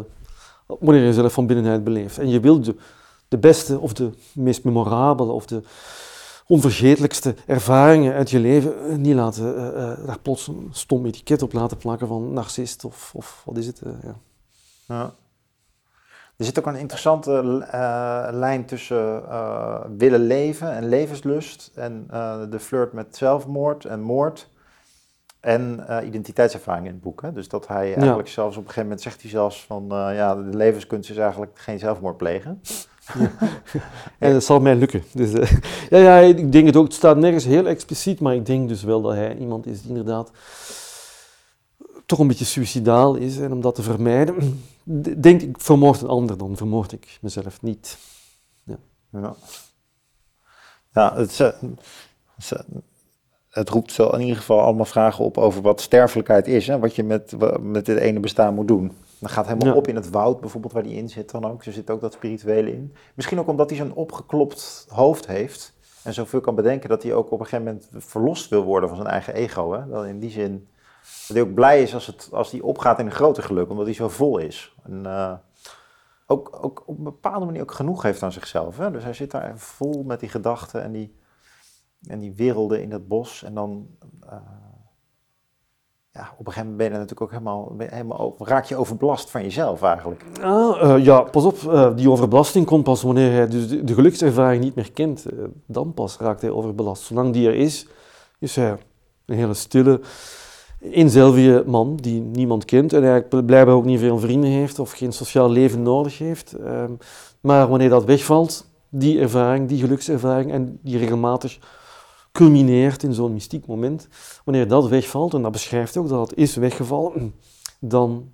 [0.67, 2.19] wanneer je jezelf van binnenuit beleeft.
[2.19, 2.77] En je wilt de,
[3.29, 5.63] de beste of de meest memorabele of de
[6.47, 9.55] onvergetelijkste ervaringen uit je leven eh, niet laten,
[10.07, 13.81] daar plots een stom etiket op laten plakken van narcist of, of wat is het.
[14.03, 14.15] ja.
[14.87, 15.15] Ja.
[16.37, 22.41] Er zit ook een interessante eh, lijn tussen eh, willen leven en levenslust en eh,
[22.51, 24.51] de flirt met zelfmoord en moord
[25.41, 27.23] en identiteitservaring in het boek.
[27.23, 27.33] Hè?
[27.33, 30.57] Dus dat hij eigenlijk zelfs op een gegeven moment zegt hij zelfs van ja, de
[30.57, 32.61] levenskunst is eigenlijk geen zelfmoord plegen.
[34.19, 35.03] En dat zal mij lukken.
[35.13, 35.31] Dus,
[35.91, 36.85] ja, ja, ik denk het ook.
[36.85, 39.89] Het staat nergens heel expliciet, maar ik denk dus wel dat hij iemand is die
[39.89, 40.31] inderdaad
[42.07, 43.39] toch een beetje suicidaal is.
[43.39, 44.63] En om dat te vermijden,
[45.21, 47.99] denk ik, vermoord een ander, dan vermoord ik mezelf niet.
[48.65, 49.35] Ja,
[50.93, 52.59] ja eh, het is, eh,
[53.49, 56.67] het roept zo in ieder geval allemaal vragen op over wat sterfelijkheid is.
[56.67, 56.79] Hè?
[56.79, 58.93] Wat je met, met dit ene bestaan moet doen.
[59.19, 59.75] Dan gaat helemaal Ja.
[59.75, 61.65] op in het woud bijvoorbeeld waar hij in zit dan ook.
[61.65, 62.95] Er zit ook dat spirituele in.
[63.15, 65.73] Misschien ook omdat hij zo'n opgeklopt hoofd heeft.
[66.03, 68.99] En zoveel kan bedenken dat hij ook op een gegeven moment verlost wil worden van
[68.99, 69.73] zijn eigen ego.
[69.73, 70.09] Hè?
[70.09, 70.67] In die zin
[71.03, 73.71] dat hij ook blij is als, het, als hij opgaat in een groter geluk.
[73.71, 74.75] Omdat hij zo vol is.
[74.83, 75.33] En, eh,
[76.27, 78.77] ook, ook op een bepaalde manier ook genoeg heeft aan zichzelf.
[78.77, 78.91] Hè?
[78.91, 81.17] Dus hij zit daar vol met die gedachten en die,
[82.07, 83.43] en die werelden in dat bos.
[83.43, 83.87] En dan,
[84.29, 84.37] eh,
[86.11, 89.43] ja, op een gegeven moment ben je natuurlijk ook helemaal, helemaal raak je overbelast van
[89.43, 90.25] jezelf eigenlijk.
[90.41, 94.63] Ah, eh, ja, pas op, die overbelasting komt pas wanneer hij dus de, de gelukservaring
[94.63, 95.27] niet meer kent.
[95.67, 97.03] Dan pas raakt hij overbelast.
[97.03, 97.87] Zolang die er is,
[98.39, 98.79] is hij
[99.27, 100.01] een hele stille,
[100.91, 105.13] eenzelvige man die niemand kent en eigenlijk blijkbaar ook niet veel vrienden heeft of geen
[105.13, 106.53] sociaal leven nodig heeft.
[106.53, 106.93] Ehm,
[107.41, 111.59] maar wanneer dat wegvalt, die ervaring, die gelukservaring en die regelmatig
[112.33, 114.09] culmineert in zo'n mystiek moment,
[114.45, 117.35] wanneer dat wegvalt, en dat beschrijft ook dat het is weggevallen,
[117.81, 118.33] dan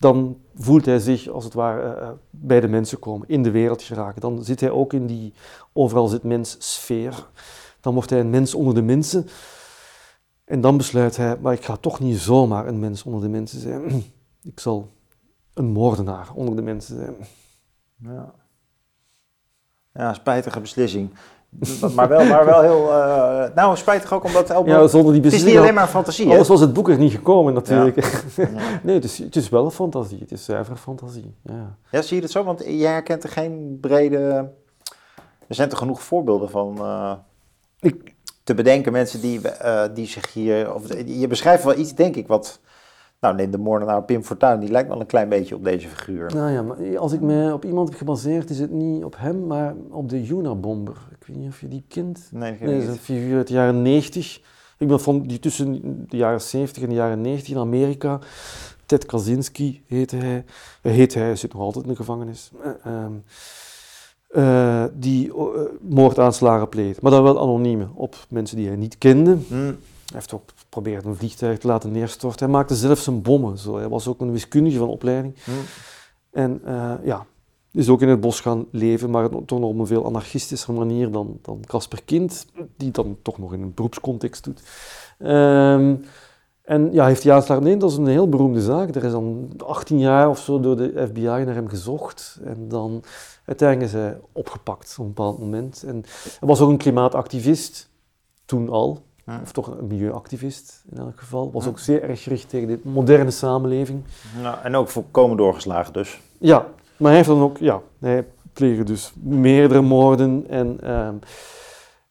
[0.00, 3.50] dan voelt hij zich als het ware eh, eh, bij de mensen komen, in de
[3.50, 4.20] wereld geraken.
[4.20, 5.32] Dan zit hij ook in die
[5.72, 7.26] overal zit mens sfeer.
[7.80, 9.28] Dan wordt hij een mens onder de mensen.
[10.50, 13.60] En dan besluit hij, maar ik ga toch niet zomaar een mens onder de mensen
[13.60, 13.82] zijn.
[14.52, 14.88] Ik zal
[15.54, 17.14] een moordenaar onder de mensen zijn.
[17.96, 18.32] Ja.
[19.92, 21.10] Ja, spijtige beslissing.
[21.96, 22.88] maar, wel, maar wel heel...
[22.88, 24.50] Uh, nou, spijtig ook omdat...
[24.50, 26.98] Elbow, ja, zonder die het is niet alleen maar fantasie, Anders was het boek er
[26.98, 27.96] niet gekomen natuurlijk.
[28.36, 28.48] Ja.
[28.82, 30.18] nee, het is, het is wel een fantasie.
[30.18, 31.34] Het is zuiver fantasie.
[31.42, 31.76] Ja.
[31.90, 32.44] ja, zie je het zo?
[32.44, 34.52] Want jij herkent er geen brede...
[35.46, 36.76] Er zijn er genoeg voorbeelden van...
[36.78, 37.12] Uh,
[37.80, 38.14] ik...
[38.50, 40.74] te bedenken, mensen die, uh, die zich hier...
[40.74, 42.60] Of, je beschrijft wel iets, denk ik, wat
[43.20, 46.34] nou, neem de moordenaar Pim Fortuyn, die lijkt wel een klein beetje op deze figuur.
[46.34, 49.46] Nou ja, maar als ik me op iemand heb gebaseerd, is het niet op hem,
[49.46, 50.96] maar op de Juna-bomber.
[51.20, 52.28] Ik weet niet of je die kent.
[52.32, 54.40] Nee, nee dat is een figuur uit de jaren 90.
[54.78, 58.18] Ik ben van die tussen de jaren 70 en de jaren 90 in Amerika.
[58.86, 60.44] Ted Kaczynski heette hij.
[60.82, 62.50] Heet hij, zit nog altijd in de gevangenis.
[62.86, 63.04] Uh,
[64.92, 65.32] die
[65.80, 69.36] moordaanslagen pleegt, maar dan wel anonieme op mensen die hij niet kende.
[69.48, 69.76] Hmm.
[70.10, 72.44] Hij heeft ook geprobeerd een vliegtuig te laten neerstorten.
[72.44, 73.58] Hij maakte zelfs zijn bommen.
[73.58, 73.76] Zo.
[73.76, 75.34] Hij was ook een wiskundige van opleiding.
[75.44, 75.50] Hm.
[76.30, 77.26] En uh, ja,
[77.72, 81.10] is ook in het bos gaan leven, maar toch nog op een veel anarchistische manier
[81.10, 84.62] dan, dan Casper Kind, die dan toch nog in een beroepscontext doet.
[85.18, 86.04] Um,
[86.62, 88.94] en ja, heeft jaren nee, dat is een heel beroemde zaak.
[88.94, 92.40] Er is dan 18 jaar of zo door de FBI naar hem gezocht.
[92.44, 93.02] En dan
[93.50, 95.82] uiteindelijk is hij opgepakt op een bepaald moment.
[95.82, 96.04] En
[96.38, 97.90] hij was ook een klimaatactivist,
[98.44, 99.02] toen al.
[99.42, 101.52] Of toch een milieuactivist in elk geval.
[101.52, 104.02] Was ook zeer erg gericht tegen de moderne samenleving.
[104.42, 106.20] Nou, en ook volkomen doorgeslagen dus.
[106.38, 111.08] Ja, maar hij heeft dan ook, ja, hij pleegde dus meerdere moorden en, uh,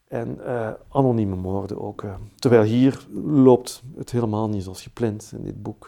[0.08, 2.02] en uh, anonieme moorden ook.
[2.02, 2.13] Uh.
[2.36, 5.88] Terwijl hier loopt het helemaal niet zoals gepland in dit boek.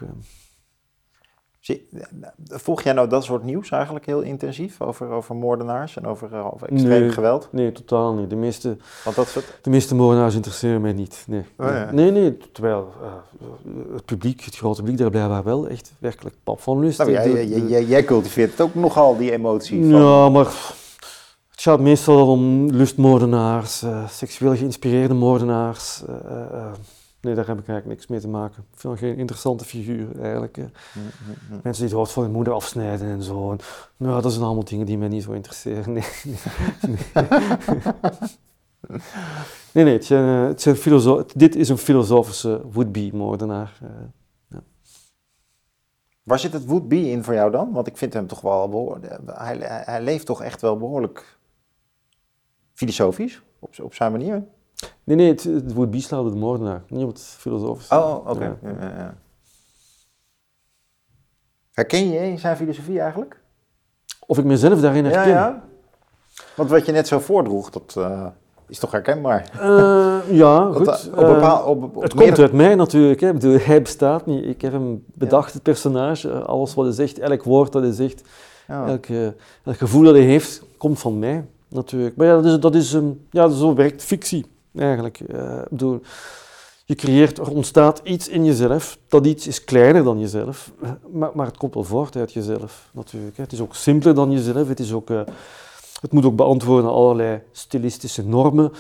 [2.48, 6.68] Volg jij nou dat soort nieuws eigenlijk heel intensief over, over moordenaars en over, over
[6.68, 7.48] extreem geweld?
[7.52, 8.30] Nee, totaal niet.
[8.30, 9.60] De meeste, Want dat soort...
[9.62, 11.24] de meeste moordenaars interesseren mij niet.
[11.28, 11.92] Nee, oh, ja.
[11.92, 16.62] nee, nee, terwijl uh, het publiek, het grote publiek, daar blijkbaar wel echt werkelijk pap
[16.62, 16.98] van lust.
[16.98, 19.82] Nou, jij, jij, jij, cultiveert het ook nogal, die emotie.
[19.82, 20.00] Van...
[20.00, 20.46] Ja, maar
[21.52, 26.04] het gaat meestal om lustmoordenaars, uh, seksueel geïnspireerde moordenaars.
[27.22, 28.64] Nee, daar heb ik eigenlijk niks mee te maken.
[28.74, 30.58] Ik vind geen interessante figuur eigenlijk.
[30.58, 31.60] Mm, mm, mm.
[31.64, 33.52] Mensen die het hoofd van hun moeder afsnijden en zo.
[33.52, 33.60] En,
[33.98, 35.94] nou, dat zijn allemaal dingen die mij niet zo interesseren.
[35.94, 36.04] Nee,
[39.72, 39.94] nee, nee.
[39.94, 43.80] het zijn, uh, het zijn dit is een filosofische would-be-moordenaar.
[43.84, 43.90] Uh,
[44.48, 44.64] ja.
[46.24, 47.72] Waar zit het would-be in voor jou dan?
[47.72, 49.20] Want ik vind hem toch wel behoorlijk...
[49.26, 51.40] Hij, hij leeft toch echt wel behoorlijk
[52.74, 54.44] filosofisch, op, op zijn manier.
[55.04, 57.96] Nee, nee, het, het woord slaat de moordenaar, niet op het filosofische.
[57.96, 58.44] Oh, oké.
[58.44, 58.58] Ja.
[58.64, 59.16] Ja, ja,
[61.72, 63.40] Herken je zijn filosofie eigenlijk?
[64.26, 65.30] Of ik mezelf daarin herken?
[65.30, 65.64] Ja, ja.
[66.56, 68.26] Want wat je net zo voordroeg, dat uh,
[68.68, 69.52] is toch herkenbaar?
[69.62, 70.86] Uh, ja, goed.
[70.86, 73.20] Dat, op bepaal, op, op het komt uit mij natuurlijk.
[73.20, 73.34] Hè.
[73.34, 74.46] Bedoel, hij bestaat niet.
[74.46, 76.44] Ik heb hem bedacht, het personage.
[76.44, 78.22] Alles wat hij zegt, elk woord dat hij zegt,
[78.68, 79.06] elk,
[79.64, 82.16] elk gevoel dat hij heeft, komt van mij natuurlijk.
[82.16, 85.20] Maar ja, dat is, dat is, um, ja, zo werkt fictie eigenlijk.
[85.20, 86.02] Uh, bedoel,
[86.86, 88.98] je creëert, er ontstaat iets in jezelf.
[89.08, 90.72] Dat iets is kleiner dan jezelf,
[91.12, 93.38] maar, maar het komt wel voort uit jezelf natuurlijk.
[93.38, 93.44] Hè.
[93.44, 94.68] Het is ook simpeler dan jezelf.
[94.68, 95.22] Het, is ook, uh,
[96.02, 98.72] het moet ook beantwoorden aan allerlei stilistische normen.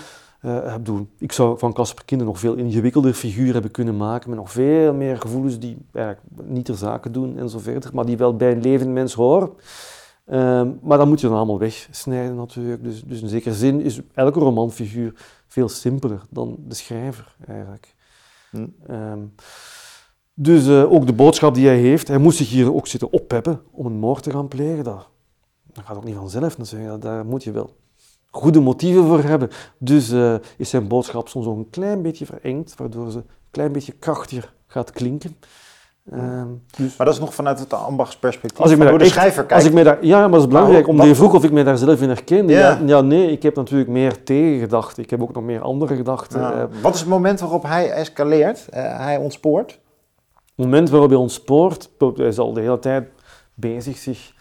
[0.45, 0.75] Uh,
[1.17, 4.93] ik zou van Casper Kinder nog veel ingewikkelder figuur hebben kunnen maken, met nog veel
[4.93, 8.51] meer gevoelens die eigenlijk niet ter zake doen en zo verder, maar die wel bij
[8.51, 9.49] een levend mens horen.
[10.31, 12.83] Um, maar dan moet je dan allemaal wegsnijden natuurlijk.
[12.83, 15.13] Dus, dus in zekere zin is elke romanfiguur
[15.51, 17.95] veel simpeler dan de schrijver eigenlijk.
[18.49, 18.67] Hm.
[18.87, 19.25] Ehm,
[20.33, 23.61] dus uh, ook de boodschap die hij heeft, hij moest zich hier ook zitten oppeppen
[23.71, 24.83] om een moord te gaan plegen.
[24.83, 25.09] Dat,
[25.73, 27.75] dat gaat ook niet vanzelf natuurlijk, daar moet je wel
[28.29, 29.49] goede motieven voor hebben.
[29.77, 33.71] Dus uh, is zijn boodschap soms ook een klein beetje verengd, waardoor ze een klein
[33.71, 35.35] beetje krachtiger gaat klinken.
[36.13, 36.41] Uh,
[36.77, 39.59] dus maar dat is nog vanuit het ambachtsperspectief, als ik me door de schrijver kijk.
[39.59, 41.63] Als ik me daar, ja, maar het is belangrijk, omdat je vroeg of ik me
[41.63, 42.53] daar zelf in herkende.
[42.53, 42.79] Ja.
[42.85, 43.01] ja.
[43.01, 45.03] nee, ik heb natuurlijk meer tegengedachten.
[45.03, 46.39] Ik heb ook nog meer andere gedachten.
[46.39, 46.53] Ja.
[46.53, 46.63] Eh.
[46.81, 49.71] Wat is het moment waarop hij escaleert, uh, hij ontspoort?
[50.35, 53.07] Het moment waarop hij ontspoort, hij is al de hele tijd
[53.53, 54.33] bezig zich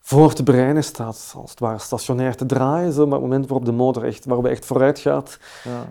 [0.00, 2.92] voor te bereiden, staat als het ware stationair te draaien.
[2.92, 3.04] Zo.
[3.04, 5.38] Maar het moment waarop de motor echt, waarop hij echt vooruit gaat,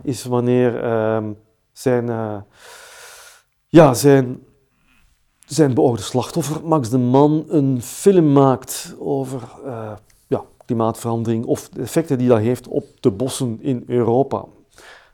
[0.03, 1.17] is wanneer uh,
[1.71, 2.07] zijn...
[2.09, 2.35] Uh,
[3.71, 4.39] ja, zijn
[5.49, 9.91] zijn beoogde slachtoffer, Max de Man, een film maakt over uh,
[10.27, 14.45] ja, klimaatverandering of de effecten die dat heeft op de bossen in Europa.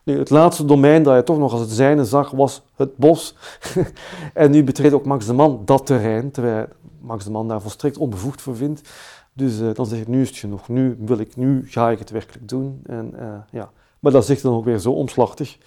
[0.04, 3.36] Nu, het laatste domein dat hij toch nog als het zijne zag, was het bos.
[4.34, 6.66] en nu betreedt ook Max de Man dat terrein, terwijl
[7.00, 8.90] Max de Man daar volstrekt onbevoegd voor vindt.
[9.34, 12.00] Dus uh, dan zeg ik, nu is het genoeg, nu wil ik, nu ga ik
[12.00, 12.82] het werkelijk doen.
[12.86, 13.72] En, uh, ja.
[14.00, 15.58] Maar dat zegt dan ook weer zo omslachtig,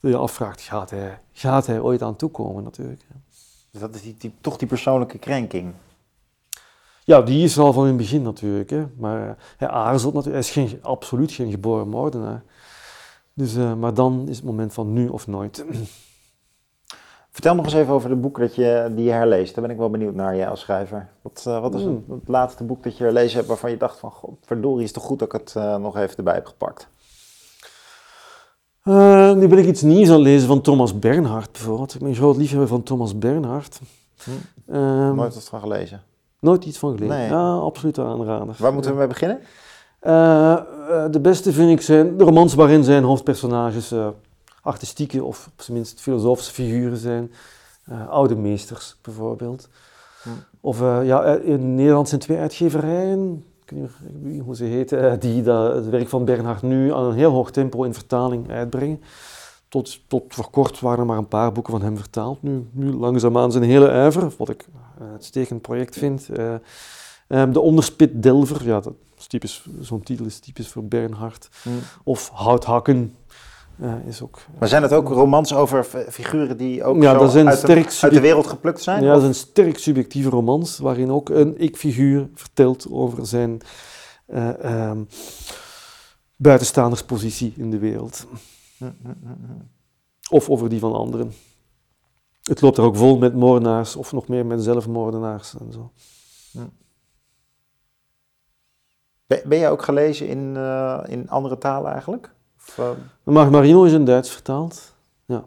[0.00, 3.02] dat je afvraagt, gaat hij, gaat hij ooit aan toekomen natuurlijk.
[3.76, 5.72] Dus dat is die, toch die persoonlijke krenking.
[7.04, 8.70] Ja, die is al van in het begin natuurlijk.
[8.70, 8.86] Hè.
[8.96, 10.44] Maar eh, hij aarzelt natuurlijk.
[10.44, 12.42] Hij is geen, absoluut geen geboren moordenaar.
[13.32, 15.64] Dus, uh, maar dan is het moment van nu of nooit.
[17.30, 19.54] Vertel nog eens even over het boek dat je, die je herleest.
[19.54, 21.08] Daar ben ik wel benieuwd naar, jij als schrijver.
[21.22, 22.04] Wat, uh, wat is mm.
[22.08, 24.10] het, het, laatste boek dat je herlezen hebt waarvan je dacht van...
[24.10, 26.88] God, verdorie, is toch goed dat ik het uh, nog even erbij heb gepakt?
[28.88, 31.94] Uh, nu ben ik iets nieuws aan het lezen van Thomas Bernhard bijvoorbeeld.
[31.94, 33.80] Ik ben een groot liefhebber van Thomas Bernhard.
[34.24, 34.30] Hm.
[34.76, 36.02] Um, nooit wat van gelezen?
[36.40, 37.16] Nooit iets van gelezen.
[37.16, 37.28] Nee.
[37.28, 38.54] Ja, absoluut aanrader.
[38.58, 39.38] Waar moeten we mee beginnen?
[40.02, 40.56] Uh,
[41.10, 44.08] de beste vind ik zijn de romans waarin zijn hoofdpersonages uh,
[44.62, 47.32] artistieke of op zijn minst filosofische figuren zijn.
[48.08, 49.68] oude meesters bijvoorbeeld.
[50.22, 50.28] Hm.
[50.60, 55.74] Of ja, in Nederland zijn twee uitgeverijen, ik weet niet hoe ze heten, die dat,
[55.74, 59.00] het werk van Bernhard nu aan een heel hoog tempo in vertaling uitbrengen.
[59.68, 62.42] Tot, tot voor kort waren er maar een paar boeken van hem vertaald.
[62.42, 64.66] Nu, nu langzaamaan zijn hele ijver, wat ik
[64.98, 66.28] een uitstekend project vind.
[66.38, 66.54] Uh,
[67.28, 71.48] um, de Onderspit Delver, ja, dat is typisch, zo'n titel is typisch voor Bernhard.
[71.64, 71.78] Mm.
[72.04, 73.16] Of Houthakken,
[74.06, 74.38] is ook...
[74.58, 77.98] Maar zijn het ook romans over figuren die ook ja, dat zijn uit, sterk de,
[78.00, 79.02] uit de wereld geplukt zijn?
[79.02, 83.60] Ja, dat is een sterk subjectieve romans, waarin ook een ik-figuur vertelt over zijn
[84.34, 85.08] um,
[86.36, 88.26] buitenstaanderspositie in de wereld.
[90.30, 91.32] Of over die van anderen.
[92.42, 95.92] Het loopt er ook vol met moordenaars, of nog meer met zelfmoordenaars en zo.
[99.26, 102.34] Ben je ook gelezen in, uh, in andere talen eigenlijk?
[103.24, 103.48] Uh...
[103.50, 104.94] Marino is in Duits vertaald,
[105.24, 105.44] ja.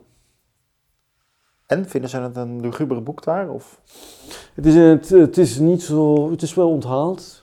[1.65, 3.49] En vinden ze het een lugubere boek daar?
[3.49, 3.81] Of?
[4.53, 7.39] Het, is, het, het is niet zo, het is wel onthaald.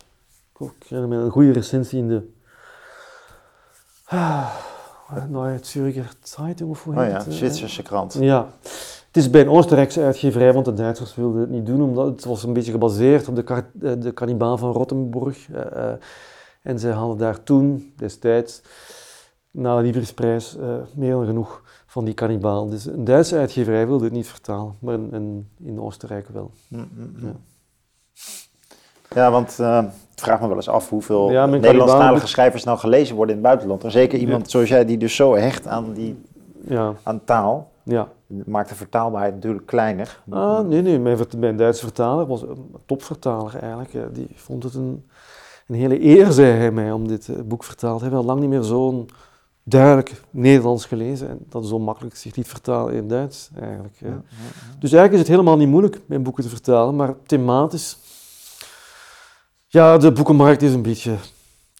[0.58, 2.22] Ik herinner me een goede recensie in de
[4.04, 4.54] ah,
[5.28, 7.34] Neue Zürcher Zeitung of hoe heet oh ja, het?
[7.34, 8.16] Zwitserse krant.
[8.20, 8.48] Ja.
[9.06, 12.24] Het is bij een Oostenrijkse uitgeverij, want de Duitsers wilden het niet doen, omdat het
[12.24, 15.48] was een beetje gebaseerd op de, kar, eh, de kannibaal van Rottenburg.
[15.48, 15.92] Uh, uh,
[16.62, 18.62] en zij hadden daar toen, destijds,
[19.56, 22.68] na de liefdesprijs, uh, meer dan genoeg van die kannibaal.
[22.68, 26.50] Dus een Duitse uitgeverij wilde het niet vertalen, maar in, in Oostenrijk wel.
[26.68, 27.26] Mm, mm, mm.
[27.26, 29.22] Ja.
[29.22, 29.30] ja.
[29.30, 29.82] want uh,
[30.14, 33.50] ik vraag me wel eens af hoeveel ja, Nederlandstalige schrijvers nou gelezen worden in het
[33.50, 33.84] buitenland.
[33.84, 36.22] En zeker iemand zoals jij die dus zo hecht aan, die,
[36.68, 36.94] ja.
[37.02, 37.70] aan taal.
[37.82, 38.08] Ja.
[38.26, 40.22] Maakt de vertaalbaarheid natuurlijk kleiner.
[40.30, 40.98] Ah, nee, nee.
[40.98, 44.14] Mijn, mijn Duitse vertaler was een topvertaler eigenlijk.
[44.14, 45.04] Die vond het een
[45.66, 48.00] een hele eer, zei hij mij, om dit eh, boek vertaald.
[48.00, 49.08] Hij al lang niet meer zo'n
[49.68, 53.94] duidelijk Nederlands gelezen en dat is zo makkelijk zich niet vertalen in Duits eigenlijk.
[53.98, 54.20] Ja, ja,
[54.78, 57.98] Dus eigenlijk is het helemaal niet moeilijk mijn boeken te vertalen, maar thematisch...
[59.66, 61.16] Ja, de boekenmarkt is een beetje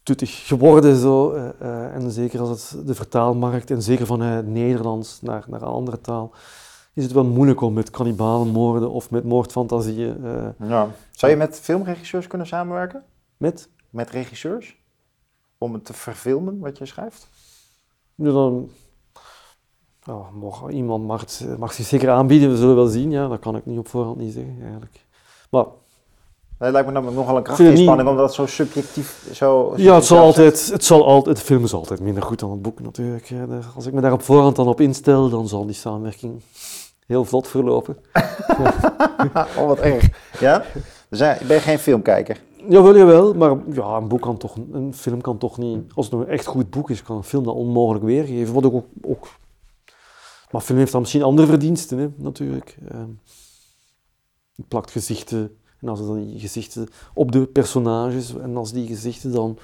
[0.03, 1.34] tuttig geworden zo.
[1.34, 5.68] Uh, uh, en zeker als het de vertaalmarkt, en zeker vanuit Nederlands naar, naar een
[5.68, 6.32] andere taal,
[6.95, 10.16] is het wel moeilijk om met kannibalenmoorden of met moordfantasieën...
[10.59, 10.91] ja.
[11.11, 13.03] Zou je met filmregisseurs kunnen samenwerken?
[13.37, 13.68] Met?
[13.91, 14.76] met regisseurs?
[15.59, 17.28] Om het te verfilmen wat je schrijft?
[18.17, 18.71] Ja, dan,
[20.71, 23.11] iemand mag, het, mag zich zeker aanbieden, we zullen wel zien.
[23.11, 25.05] Ja, dat kan ik niet op voorhand niet zeggen eigenlijk.
[25.51, 25.64] Maar
[26.59, 29.73] het lijkt me namelijk nogal een krachtige spanning, omdat het zo subjectief zo...
[29.77, 31.37] Ja, het zal, altijd, het zal altijd...
[31.37, 33.33] Het film is altijd minder goed dan het boek natuurlijk.
[33.75, 36.43] Als ik me daar op voorhand dan op instel, dan zal die samenwerking
[37.07, 37.97] heel vlot verlopen.
[39.59, 40.09] oh, wat erg.
[40.41, 40.64] Ja?
[41.09, 42.41] Dus ben je geen filmkijker?
[42.69, 45.93] Jawel, jawel, maar ja, een, boek kan toch, een film kan toch niet...
[45.95, 48.55] Als het een echt goed boek is, kan een film dat onmogelijk weergeven.
[48.55, 49.29] Wat ook, ook...
[50.51, 52.77] Maar film heeft dan misschien andere verdiensten, hè, natuurlijk.
[52.93, 52.99] Uh,
[54.57, 59.33] het plakt gezichten, en als dan die gezichten op de personages, en als die gezichten
[59.33, 59.59] dan...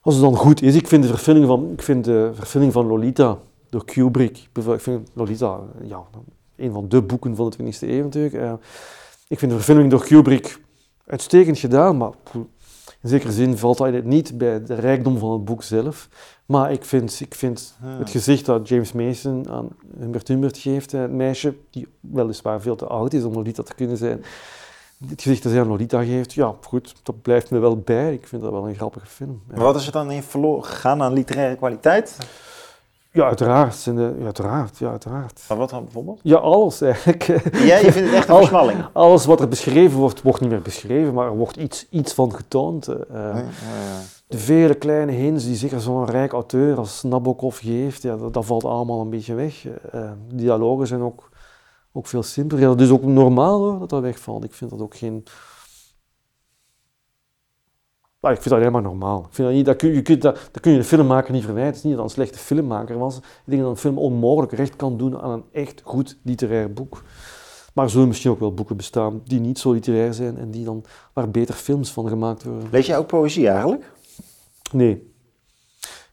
[0.00, 2.86] Als het dan goed is, ik vind de verfilming van, ik vind de verfilming van
[2.86, 3.38] Lolita
[3.70, 6.02] door Kubrick, ik vind Lolita ja,
[6.56, 8.34] een van de boeken van de 20e eeuw natuurlijk.
[8.34, 8.52] Uh,
[9.28, 10.60] ik vind de verfilming door Kubrick
[11.06, 12.10] uitstekend gedaan, maar
[13.00, 16.08] in zekere zin valt dat niet bij de rijkdom van het boek zelf.
[16.46, 17.98] Maar ik vind, ik vind ah.
[17.98, 22.86] het gezicht dat James Mason aan Humbert Humbert geeft, het meisje, die weliswaar veel te
[22.86, 24.24] oud is om Lolita te kunnen zijn,
[25.08, 28.12] het gezicht dat hij aan Lolita geeft, ja, goed, dat blijft me wel bij.
[28.12, 29.42] Ik vind dat wel een grappige film.
[29.46, 32.18] Maar wat is er dan in verloren gegaan aan literaire kwaliteit?
[33.14, 33.88] Ja, uiteraard.
[34.22, 35.40] uiteraard, ja, uiteraard.
[35.40, 36.20] Van wat dan bijvoorbeeld?
[36.22, 37.26] Ja, alles eigenlijk.
[37.52, 38.84] Ja, je vindt het echt een versmalling?
[38.92, 42.34] Alles wat er beschreven wordt, wordt niet meer beschreven, maar er wordt iets, iets van
[42.34, 42.88] getoond.
[42.88, 43.44] Uh, ja, ja.
[44.26, 48.44] De vele kleine hints die zeker zo'n rijk auteur als Nabokov geeft, ja, dat, dat,
[48.44, 49.66] valt allemaal een beetje weg.
[49.94, 51.30] Uh, dialogen zijn ook,
[51.92, 52.68] ook veel simpeler.
[52.68, 54.44] Dat is ook normaal hoor, dat dat wegvalt.
[54.44, 55.24] Ik vind dat ook geen
[58.24, 59.18] maar ik vind dat helemaal normaal.
[59.18, 61.44] Ik vind dat niet, dat kun, je, kunt dat, dat kun je de filmmaker niet
[61.44, 61.72] verwijten.
[61.72, 63.16] Het is niet dat een slechte filmmaker was.
[63.16, 67.02] Ik denk dat een film onmogelijk recht kan doen aan een echt goed literair boek.
[67.74, 70.64] Maar er zullen misschien ook wel boeken bestaan die niet zo literair zijn en die
[70.64, 72.68] dan, waar beter films van gemaakt worden.
[72.70, 73.92] Lees jij ook poëzie eigenlijk?
[74.72, 75.12] Nee.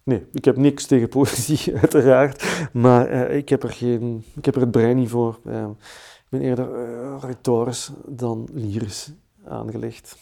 [0.04, 2.70] Nee, ik heb niks tegen poëzie, uiteraard.
[2.74, 5.40] Maar eh, ik, heb er geen, ik heb er het brein niet voor.
[5.46, 5.68] Eh,
[6.24, 9.12] ik ben eerder uh, retorisch dan lyrisch
[9.46, 10.18] aangelegd.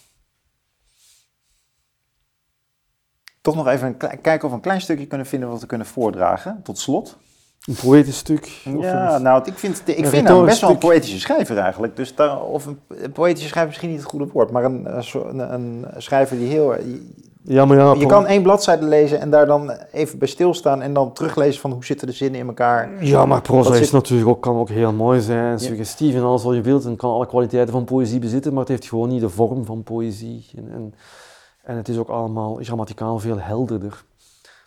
[3.42, 5.88] Toch nog even een kijken of we een klein stukje kunnen vinden wat we kunnen
[5.88, 7.18] voordragen, tot slot.
[7.66, 8.46] Een poëtisch stuk?
[8.80, 11.96] Ja, nou, ik vind, ik vind hem best wel een poëtische schrijver eigenlijk.
[11.96, 12.80] Dus daar, of een,
[13.14, 16.76] poëtische schrijver misschien niet het goede woord, maar een, een, een schrijver die heel...
[17.44, 20.94] Ja, maar ja, je kan één bladzijde lezen en daar dan even bij stilstaan en
[20.94, 23.04] dan teruglezen van hoe zitten de zinnen in elkaar.
[23.06, 26.56] Ja, maar proza is natuurlijk ook, kan ook heel mooi zijn, suggestief en alles wat
[26.56, 29.30] je wilt en kan alle kwaliteiten van poëzie bezitten, maar het heeft gewoon niet de
[29.30, 30.46] vorm van poëzie.
[30.56, 30.94] En, en,
[31.70, 34.04] en het is ook allemaal grammaticaal veel helderder.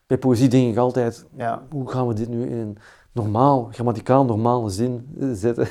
[0.06, 2.78] Bij poëzie denk ik altijd, ja, hoe gaan we dit nu in een
[3.12, 5.68] normaal, grammaticaal normale zin eh, zetten?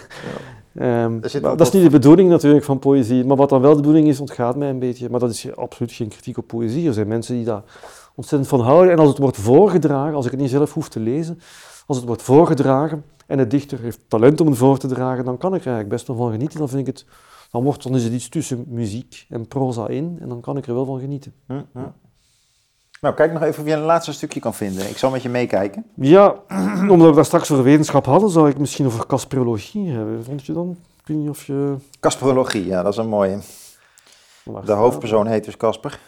[0.74, 1.04] Ja.
[1.04, 4.08] Um, dat is niet de bedoeling natuurlijk van poëzie, maar wat dan wel de bedoeling
[4.08, 5.10] is, ontgaat mij een beetje.
[5.10, 6.88] Maar dat is absoluut geen kritiek op poëzie.
[6.88, 7.64] Er zijn mensen die daar
[8.16, 8.92] ontzettend van houden.
[8.92, 11.40] En als het wordt voorgedragen, als ik het niet zelf hoef te lezen,
[11.88, 15.38] als het wordt voorgedragen en de dichter heeft talent om het voor te dragen, dan
[15.38, 16.60] kan ik er eigenlijk best wel van genieten.
[16.60, 17.06] Dan vind ik het,
[17.52, 20.68] dan, wordt, dan is het iets tussen muziek en proza in en dan kan ik
[20.68, 21.34] er wel van genieten.
[21.48, 21.80] Hm, hm.
[23.02, 24.90] Nou, kijk nog even of je een laatste stukje kan vinden.
[24.90, 25.86] Ik zal met je meekijken.
[25.96, 26.36] Ja,
[26.92, 30.24] omdat we daar straks over wetenschap hadden, zou ik misschien over casperologie hebben.
[30.24, 30.78] Vond je dan?
[31.02, 31.76] Ik weet niet of je...
[32.00, 33.40] Casperologie, ja, dat is een mooie.
[34.66, 36.00] De hoofdpersoon heet dus Casper.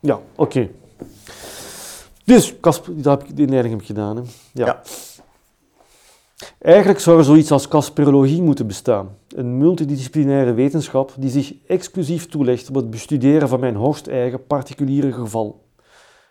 [0.00, 0.70] Ja, oké.
[2.24, 4.16] Dus, Casper, dat heb ik, die inleiding heb ik gedaan.
[4.16, 4.22] Hè?
[4.52, 4.82] ja.
[6.58, 9.16] Eigenlijk zou er zoiets als casperologie moeten bestaan.
[9.28, 15.12] Een multidisciplinaire wetenschap die zich exclusief toelegt op het bestuderen van mijn hoogst eigen particuliere
[15.12, 15.62] geval.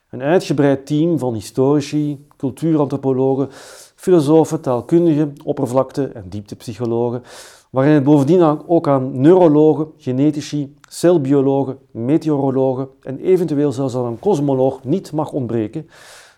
[0.09, 3.47] Een uitgebreid team van historici, cultuurantropologen,
[3.95, 7.23] filosofen, taalkundigen, oppervlakte- en dieptepsychologen,
[7.69, 14.83] waarin het bovendien ook aan neurologen, genetici, celbiologen, meteorologen en eventueel zelfs aan een kosmoloog
[14.83, 15.87] niet mag ontbreken,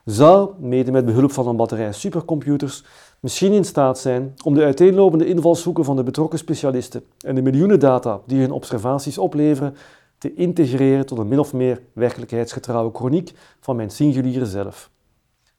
[0.06, 2.84] zou, mede met behulp van een batterij supercomputers,
[3.26, 7.80] misschien in staat zijn om de uiteenlopende invalshoeken van de betrokken specialisten en de miljoenen
[7.80, 9.76] data die hun observaties opleveren
[10.18, 14.90] te integreren tot een min of meer werkelijkheidsgetrouwe chroniek van mijn singuliere zelf.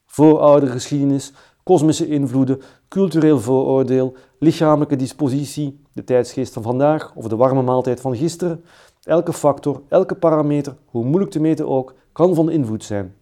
[0.06, 7.62] Vooroudere geschiedenis, kosmische invloeden, cultureel vooroordeel, lichamelijke dispositie, de tijdsgeest van vandaag of de warme
[7.62, 8.64] maaltijd van gisteren,
[9.02, 13.14] elke factor, elke parameter, hoe moeilijk te meten ook, kan van invloed zijn.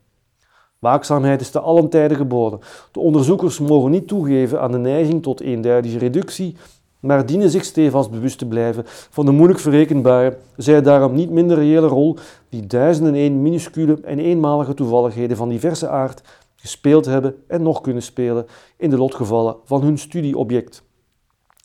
[0.85, 2.61] Waakzaamheid is te allen tijden geboden.
[2.93, 6.57] De onderzoekers mogen niet toegeven aan de neiging tot eenduidige reductie,
[7.01, 11.57] maar dienen zich stevast bewust te blijven van de moeilijk verrekenbare, zij daarom niet minder
[11.57, 12.17] reële rol
[12.49, 16.23] die duizenden één minuscule en eenmalige toevalligheden van diverse aard
[16.57, 20.83] gespeeld hebben en nog kunnen spelen in de lotgevallen van hun studieobject.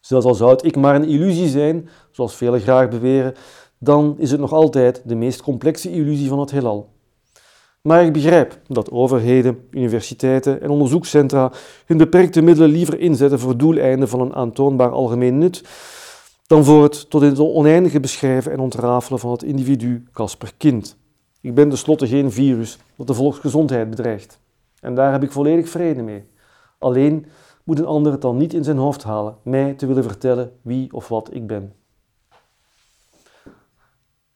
[0.01, 3.33] Zelfs al zou het ik maar een illusie zijn, zoals velen graag beweren,
[3.77, 6.89] dan is het nog altijd de meest complexe illusie van het heelal.
[7.81, 11.51] Maar ik begrijp dat overheden, universiteiten en onderzoekscentra
[11.85, 15.63] hun beperkte middelen liever inzetten voor doeleinden van een aantoonbaar algemeen nut,
[16.47, 20.97] dan voor het tot in het oneindige beschrijven en ontrafelen van het individu Casper Kind.
[21.41, 24.39] Ik ben tenslotte geen virus dat de volksgezondheid bedreigt.
[24.79, 26.23] En daar heb ik volledig vrede mee.
[26.79, 27.25] Alleen
[27.63, 30.93] moet een ander het dan niet in zijn hoofd halen mij te willen vertellen wie
[30.93, 31.73] of wat ik ben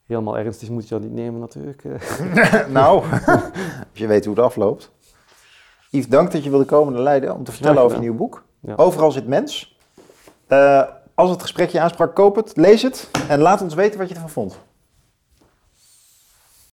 [0.06, 1.84] helemaal ernstig moet je dat niet nemen natuurlijk.
[2.68, 3.04] nou,
[3.90, 4.92] als je weet hoe het afloopt.
[5.90, 8.44] Yves, dank dat je wilde komen naar Leiden om te vertellen over je nieuw boek.
[8.76, 9.78] Overal zit mens.
[10.48, 10.82] Uh,
[11.14, 14.14] als het gesprek je aansprak, koop het, lees het en laat ons weten wat je
[14.14, 14.58] ervan vond.